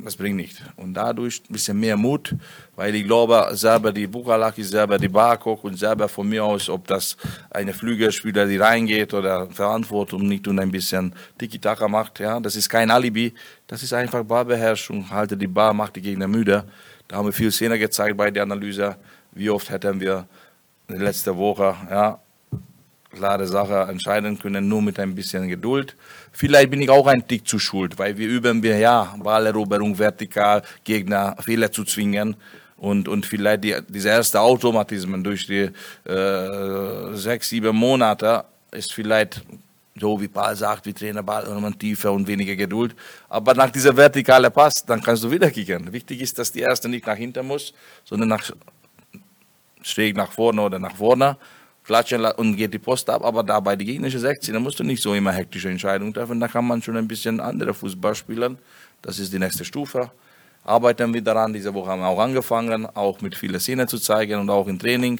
das 0.04 0.16
bringt 0.16 0.38
nicht. 0.38 0.62
Und 0.78 0.94
dadurch 0.94 1.42
ein 1.50 1.54
bisschen 1.54 1.80
mehr 1.80 1.96
Mut, 1.96 2.36
weil 2.76 2.96
ich 2.96 3.04
glaube, 3.06 3.50
selber 3.54 3.92
die 3.92 4.08
Bukalaki, 4.08 4.64
selber 4.64 4.98
die 4.98 5.08
Barkok 5.08 5.64
und 5.64 5.78
selber 5.78 6.10
von 6.10 6.28
mir 6.28 6.44
aus, 6.44 6.70
ob 6.70 6.88
das 6.88 7.18
eine 7.50 7.74
Flügelspieler, 7.74 8.48
die 8.48 8.58
reingeht 8.58 9.14
oder 9.14 9.48
Verantwortung 9.52 10.28
nicht 10.28 10.48
und 10.48 10.60
ein 10.60 10.72
bisschen 10.72 11.14
Tiki-Taka 11.38 11.88
macht, 11.88 12.20
ja, 12.20 12.40
das 12.40 12.56
ist 12.56 12.70
kein 12.70 12.90
Alibi, 12.90 13.34
das 13.68 13.84
ist 13.84 13.94
einfach 13.94 14.24
Ballbeherrschung, 14.24 15.10
halte 15.10 15.38
die 15.38 15.48
Bar, 15.48 15.74
macht 15.74 15.96
die 15.96 16.02
Gegner 16.02 16.28
müde. 16.28 16.64
Da 17.08 17.18
haben 17.18 17.26
wir 17.26 17.34
viel 17.34 17.52
Szene 17.52 17.78
gezeigt 17.78 18.18
bei 18.18 18.32
der 18.32 18.44
Analyse, 18.44 18.96
wie 19.34 19.50
oft 19.50 19.70
hätten 19.70 20.00
wir 20.00 20.26
letzte 20.88 21.38
Woche, 21.38 21.76
ja, 21.90 22.20
klare 23.14 23.48
Sache 23.48 23.88
entscheiden 23.90 24.40
können, 24.40 24.68
nur 24.68 24.82
mit 24.82 25.00
ein 25.00 25.16
bisschen 25.16 25.48
Geduld. 25.48 25.96
Vielleicht 26.32 26.70
bin 26.72 26.82
ich 26.82 26.90
auch 26.90 27.08
ein 27.08 27.28
Tick 27.28 27.48
zu 27.48 27.60
schuld, 27.60 28.00
weil 28.00 28.18
wir 28.18 28.28
üben 28.28 28.64
wir 28.64 28.78
ja 28.78 29.16
Balleroberung 29.22 29.98
vertikal, 29.98 30.62
Gegner 30.84 31.36
Fehler 31.40 31.72
zu 31.72 31.84
zwingen 31.84 32.36
und, 32.78 33.08
und 33.08 33.26
vielleicht 33.26 33.64
die, 33.64 33.76
diese 33.90 34.10
erste 34.10 34.40
Automatismen 34.40 35.24
durch 35.24 35.46
die 35.46 35.70
äh, 36.10 37.14
sechs, 37.14 37.50
sieben 37.50 37.76
Monate 37.76 38.46
ist 38.72 38.94
vielleicht 38.94 39.44
so 40.00 40.20
wie 40.20 40.30
Paul 40.30 40.56
sagt, 40.56 40.86
wie 40.86 40.94
Trainer 40.94 41.22
Ball 41.22 41.46
man 41.60 41.78
tiefer 41.78 42.12
und 42.12 42.26
weniger 42.26 42.56
Geduld. 42.56 42.96
Aber 43.30 43.54
nach 43.54 43.70
dieser 43.70 43.96
vertikale 43.96 44.50
Pass, 44.50 44.86
dann 44.86 45.02
kannst 45.02 45.24
du 45.24 45.30
wieder 45.30 45.52
kicken. 45.52 45.92
Wichtig 45.92 46.22
ist, 46.22 46.40
dass 46.40 46.52
die 46.52 46.62
erste 46.62 46.88
nicht 46.88 47.06
nach 47.06 47.18
hinten 47.18 47.46
muss, 47.46 47.74
sondern 48.06 48.30
nach 48.30 48.50
schräg 49.84 50.16
nach 50.16 50.32
vorne 50.32 50.62
oder 50.62 50.80
nach 50.80 50.96
vorne 50.96 51.38
klatschen 51.92 52.24
und 52.24 52.56
geht 52.56 52.74
die 52.74 52.80
Post 52.80 53.10
ab, 53.10 53.22
aber 53.26 53.44
da 53.44 53.60
bei 53.60 53.76
die 53.76 53.84
gegnerische 53.84 54.20
16, 54.20 54.54
da 54.54 54.62
musst 54.62 54.80
du 54.80 54.84
nicht 54.86 55.04
so 55.04 55.14
immer 55.14 55.34
hektische 55.34 55.68
Entscheidungen 55.68 56.14
treffen, 56.14 56.40
da 56.40 56.48
kann 56.48 56.66
man 56.66 56.82
schon 56.82 56.96
ein 56.96 57.06
bisschen 57.06 57.42
andere 57.42 57.74
Fußball 57.74 58.16
spielen. 58.16 58.58
Das 59.02 59.20
ist 59.20 59.34
die 59.34 59.40
nächste 59.40 59.66
Stufe. 59.66 60.10
Arbeiten 60.64 61.14
wir 61.14 61.22
daran, 61.22 61.52
diese 61.52 61.74
Woche 61.74 61.90
haben 61.90 62.00
wir 62.00 62.08
auch 62.08 62.20
angefangen, 62.20 62.86
auch 62.86 63.20
mit 63.20 63.36
vielen 63.36 63.60
Szenen 63.60 63.90
zu 63.90 63.98
zeigen 63.98 64.40
und 64.40 64.50
auch 64.50 64.68
im 64.68 64.80
Training. 64.80 65.20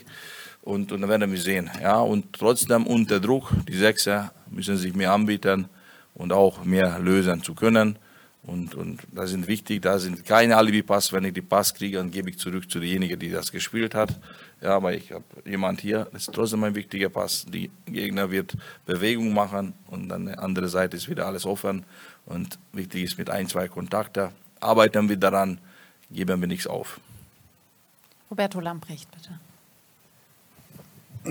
Und, 0.62 0.94
und 0.94 1.02
dann 1.02 1.10
werden 1.10 1.30
wir 1.30 1.42
sehen. 1.42 1.70
Ja, 1.82 2.00
und 2.00 2.32
trotzdem 2.32 2.88
unter 2.88 3.20
Druck, 3.20 3.52
die 3.68 3.76
Sechser 3.76 4.32
müssen 4.50 4.78
sich 4.78 4.96
mehr 4.96 5.12
anbieten 5.12 5.68
und 6.14 6.32
auch 6.32 6.64
mehr 6.64 7.00
lösen 7.00 7.44
zu 7.44 7.54
können. 7.54 7.98
Und, 8.44 8.74
und 8.74 9.02
das 9.12 9.30
sind 9.30 9.48
wichtig, 9.48 9.84
da 9.84 10.00
sind 10.00 10.26
keine 10.26 10.58
Alibi-Pass. 10.58 11.14
Wenn 11.14 11.26
ich 11.26 11.34
die 11.34 11.44
Pass 11.44 11.74
kriege, 11.74 11.98
dann 11.98 12.10
gebe 12.10 12.32
ich 12.32 12.40
zurück 12.40 12.70
zu 12.72 12.80
derjenigen, 12.80 13.20
die 13.20 13.30
das 13.30 13.52
gespielt 13.52 13.94
hat. 13.94 14.20
Ja, 14.62 14.76
aber 14.76 14.94
ich 14.94 15.12
habe 15.12 15.24
jemand 15.46 15.82
hier, 15.82 16.08
das 16.12 16.24
ist 16.24 16.34
trotzdem 16.34 16.64
ein 16.64 16.74
wichtiger 16.74 17.10
Pass. 17.10 17.46
Die 17.48 17.70
Gegner 17.86 18.32
wird 18.32 18.58
Bewegung 18.86 19.34
machen 19.34 19.74
und 19.88 20.10
dann 20.10 20.26
die 20.26 20.38
andere 20.38 20.70
Seite 20.70 20.98
ist 20.98 21.08
wieder 21.08 21.28
alles 21.28 21.46
offen. 21.46 21.86
Und 22.26 22.58
wichtig 22.74 23.04
ist 23.04 23.18
mit 23.20 23.30
ein, 23.30 23.48
zwei 23.48 23.68
Kontakten. 23.68 24.30
Arbeiten 24.60 25.08
wir 25.08 25.18
daran, 25.18 25.60
geben 26.10 26.42
wir 26.42 26.48
nichts 26.48 26.66
auf. 26.66 27.00
Roberto 28.30 28.60
Lamprecht, 28.60 29.10
bitte. 29.12 29.40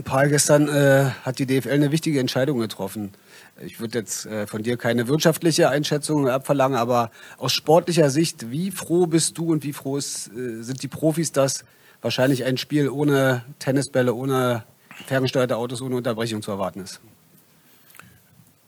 Paul, 0.04 0.28
gestern 0.28 0.68
äh, 0.68 1.10
hat 1.24 1.40
die 1.40 1.46
DFL 1.46 1.70
eine 1.70 1.90
wichtige 1.90 2.20
Entscheidung 2.20 2.60
getroffen. 2.60 3.12
Ich 3.60 3.80
würde 3.80 3.98
jetzt 3.98 4.24
äh, 4.24 4.46
von 4.46 4.62
dir 4.62 4.76
keine 4.76 5.08
wirtschaftliche 5.08 5.68
Einschätzung 5.68 6.28
abverlangen, 6.28 6.78
aber 6.78 7.10
aus 7.38 7.52
sportlicher 7.52 8.08
Sicht, 8.08 8.52
wie 8.52 8.70
froh 8.70 9.06
bist 9.06 9.36
du 9.36 9.50
und 9.50 9.64
wie 9.64 9.72
froh 9.72 9.96
ist, 9.96 10.28
äh, 10.28 10.62
sind 10.62 10.82
die 10.84 10.88
Profis, 10.88 11.32
dass 11.32 11.64
wahrscheinlich 12.02 12.44
ein 12.44 12.56
Spiel 12.56 12.88
ohne 12.88 13.44
Tennisbälle, 13.58 14.14
ohne 14.14 14.64
ferngesteuerte 15.06 15.56
Autos, 15.56 15.82
ohne 15.82 15.96
Unterbrechung 15.96 16.40
zu 16.40 16.52
erwarten 16.52 16.80
ist? 16.80 17.00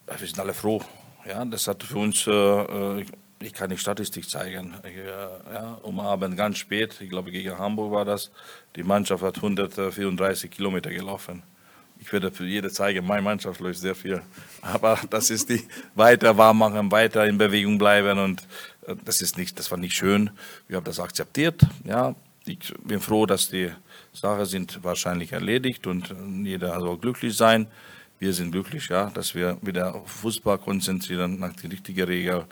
Wir 0.07 0.27
sind 0.27 0.41
alle 0.41 0.55
froh. 0.55 0.83
Ja, 1.27 1.45
das 1.45 1.69
hat 1.69 1.85
für 1.85 1.99
uns, 1.99 2.27
äh, 2.27 2.31
äh 2.33 3.05
ich 3.45 3.53
kann 3.53 3.71
die 3.71 3.77
Statistik 3.77 4.29
zeigen. 4.29 4.75
Ja, 5.53 5.79
um 5.83 6.01
Abend 6.01 6.37
ganz 6.37 6.59
spät, 6.59 7.01
ich 7.01 7.11
glaube 7.11 7.31
gegen 7.31 7.59
Hamburg 7.59 7.93
war 7.93 8.05
das, 8.05 8.31
die 8.77 8.83
Mannschaft 8.83 9.23
hat 9.23 9.37
134 9.37 10.51
Kilometer 10.51 10.91
gelaufen. 10.91 11.43
Ich 11.99 12.13
werde 12.13 12.33
für 12.33 12.45
jede 12.45 12.71
zeigen, 12.71 13.07
meine 13.07 13.23
Mannschaft 13.23 13.61
läuft 13.61 13.79
sehr 13.79 13.95
viel. 13.95 14.23
Aber 14.61 14.99
das 15.09 15.31
ist 15.31 15.49
die 15.49 15.63
weiter 15.95 16.37
warm 16.37 16.59
machen, 16.59 16.91
weiter 16.91 17.27
in 17.27 17.39
Bewegung 17.39 17.79
bleiben 17.79 18.19
und 18.19 18.43
äh, 18.87 18.97
das 19.05 19.23
ist 19.23 19.39
nicht, 19.39 19.59
das 19.59 19.71
war 19.71 19.79
nicht 19.79 19.95
schön. 19.95 20.31
Wir 20.67 20.79
haben 20.79 20.85
das 20.85 20.99
akzeptiert. 20.99 21.63
Ja, 21.85 22.15
ich 22.45 22.75
bin 22.83 23.01
froh, 23.01 23.27
dass 23.27 23.49
die 23.49 23.71
Sachen 24.13 24.45
sind 24.47 24.83
wahrscheinlich 24.83 25.33
erledigt 25.33 25.87
und 25.87 26.11
äh, 26.11 26.15
jeder 26.43 26.79
soll 26.81 26.99
glücklich 26.99 27.37
sein. 27.37 27.69
Wir 28.19 28.33
sind 28.33 28.53
glücklich, 28.53 28.89
ja, 28.89 29.11
dass 29.11 29.35
wir 29.35 29.59
wieder 29.63 29.95
auf 29.95 30.11
Fußball 30.11 30.59
konzentrieren 30.59 31.39
nach 31.41 31.55
den 31.55 31.71
richtigen 31.71 32.05
Regeln 32.05 32.45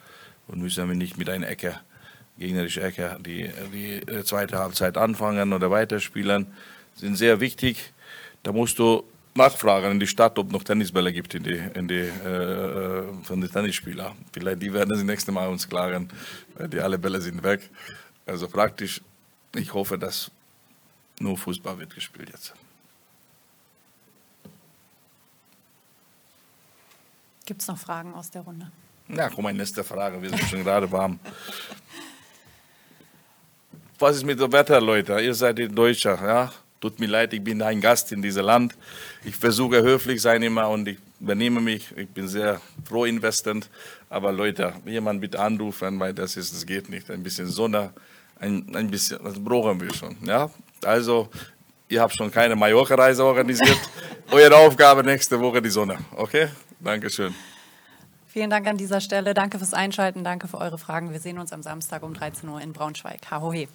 und 0.50 0.60
müssen 0.60 0.88
wir 0.88 0.94
nicht 0.94 1.16
mit 1.16 1.28
einer 1.30 1.48
Ecke, 1.48 1.78
gegnerische 2.38 2.82
Ecke, 2.82 3.18
die, 3.20 3.50
die 3.72 4.24
zweite 4.24 4.58
Halbzeit 4.58 4.96
anfangen 4.96 5.52
oder 5.52 5.70
weiterspielen, 5.70 6.46
sind 6.94 7.16
sehr 7.16 7.40
wichtig. 7.40 7.92
Da 8.42 8.52
musst 8.52 8.78
du 8.78 9.04
nachfragen 9.34 9.92
in 9.92 10.00
die 10.00 10.06
Stadt, 10.06 10.38
ob 10.38 10.50
noch 10.50 10.64
Tennisbälle 10.64 11.12
gibt 11.12 11.34
in 11.34 11.42
die, 11.42 11.60
in 11.74 11.88
die, 11.88 12.00
äh, 12.00 13.04
von 13.22 13.40
den 13.40 13.50
Tennisspielern. 13.50 14.16
Vielleicht 14.32 14.62
die 14.62 14.72
werden 14.72 14.90
das 14.90 15.02
nächste 15.02 15.32
Mal 15.32 15.48
uns 15.48 15.68
klagen, 15.68 16.08
weil 16.54 16.68
die 16.68 16.80
alle 16.80 16.98
Bälle 16.98 17.20
sind 17.20 17.42
weg. 17.42 17.70
Also 18.26 18.48
praktisch, 18.48 19.00
ich 19.54 19.72
hoffe, 19.72 19.98
dass 19.98 20.30
nur 21.20 21.36
Fußball 21.36 21.78
wird 21.78 21.94
gespielt 21.94 22.30
jetzt. 22.30 22.54
Gibt 27.46 27.62
es 27.62 27.68
noch 27.68 27.78
Fragen 27.78 28.14
aus 28.14 28.30
der 28.30 28.42
Runde? 28.42 28.70
Ja, 29.16 29.28
komm, 29.28 29.44
meine 29.44 29.58
nächste 29.58 29.82
Frage. 29.82 30.22
Wir 30.22 30.30
sind 30.30 30.42
schon 30.42 30.62
gerade 30.62 30.90
warm. 30.90 31.18
Was 33.98 34.16
ist 34.16 34.24
mit 34.24 34.40
dem 34.40 34.52
Wetter, 34.52 34.80
Leute? 34.80 35.20
Ihr 35.20 35.34
seid 35.34 35.58
in 35.58 35.74
Deutscher, 35.74 36.18
ja? 36.22 36.52
Tut 36.80 36.98
mir 36.98 37.06
leid, 37.06 37.34
ich 37.34 37.44
bin 37.44 37.60
ein 37.60 37.80
Gast 37.80 38.10
in 38.12 38.22
diesem 38.22 38.46
Land. 38.46 38.74
Ich 39.24 39.36
versuche 39.36 39.82
höflich 39.82 40.22
sein 40.22 40.42
immer 40.42 40.68
und 40.70 40.88
ich 40.88 40.98
benehme 41.18 41.60
mich. 41.60 41.94
Ich 41.96 42.08
bin 42.08 42.26
sehr 42.26 42.60
pro 42.84 43.04
investend. 43.04 43.68
Aber 44.08 44.32
Leute, 44.32 44.72
jemand 44.86 45.20
bitte 45.20 45.38
anrufen, 45.38 46.00
weil 46.00 46.14
das 46.14 46.36
ist, 46.36 46.54
das 46.54 46.64
geht 46.64 46.88
nicht. 46.88 47.10
Ein 47.10 47.22
bisschen 47.22 47.48
Sonne, 47.48 47.92
ein, 48.38 48.74
ein 48.74 48.90
bisschen, 48.90 49.22
das 49.22 49.38
brauchen 49.42 49.80
wir 49.80 49.92
schon, 49.92 50.16
ja? 50.22 50.48
Also, 50.82 51.28
ihr 51.88 52.00
habt 52.00 52.16
schon 52.16 52.30
keine 52.30 52.56
Mallorca-Reise 52.56 53.24
organisiert. 53.24 53.78
Eure 54.30 54.56
Aufgabe 54.56 55.02
nächste 55.04 55.38
Woche 55.38 55.60
die 55.60 55.68
Sonne, 55.68 55.98
okay? 56.16 56.48
Dankeschön. 56.78 57.34
Vielen 58.32 58.48
Dank 58.48 58.68
an 58.68 58.76
dieser 58.76 59.00
Stelle. 59.00 59.34
Danke 59.34 59.58
fürs 59.58 59.74
Einschalten. 59.74 60.22
Danke 60.22 60.46
für 60.46 60.58
eure 60.58 60.78
Fragen. 60.78 61.10
Wir 61.10 61.18
sehen 61.18 61.40
uns 61.40 61.52
am 61.52 61.64
Samstag 61.64 62.04
um 62.04 62.14
13 62.14 62.48
Uhr 62.48 62.60
in 62.60 62.72
Braunschweig. 62.72 63.28
Hahohe. 63.28 63.66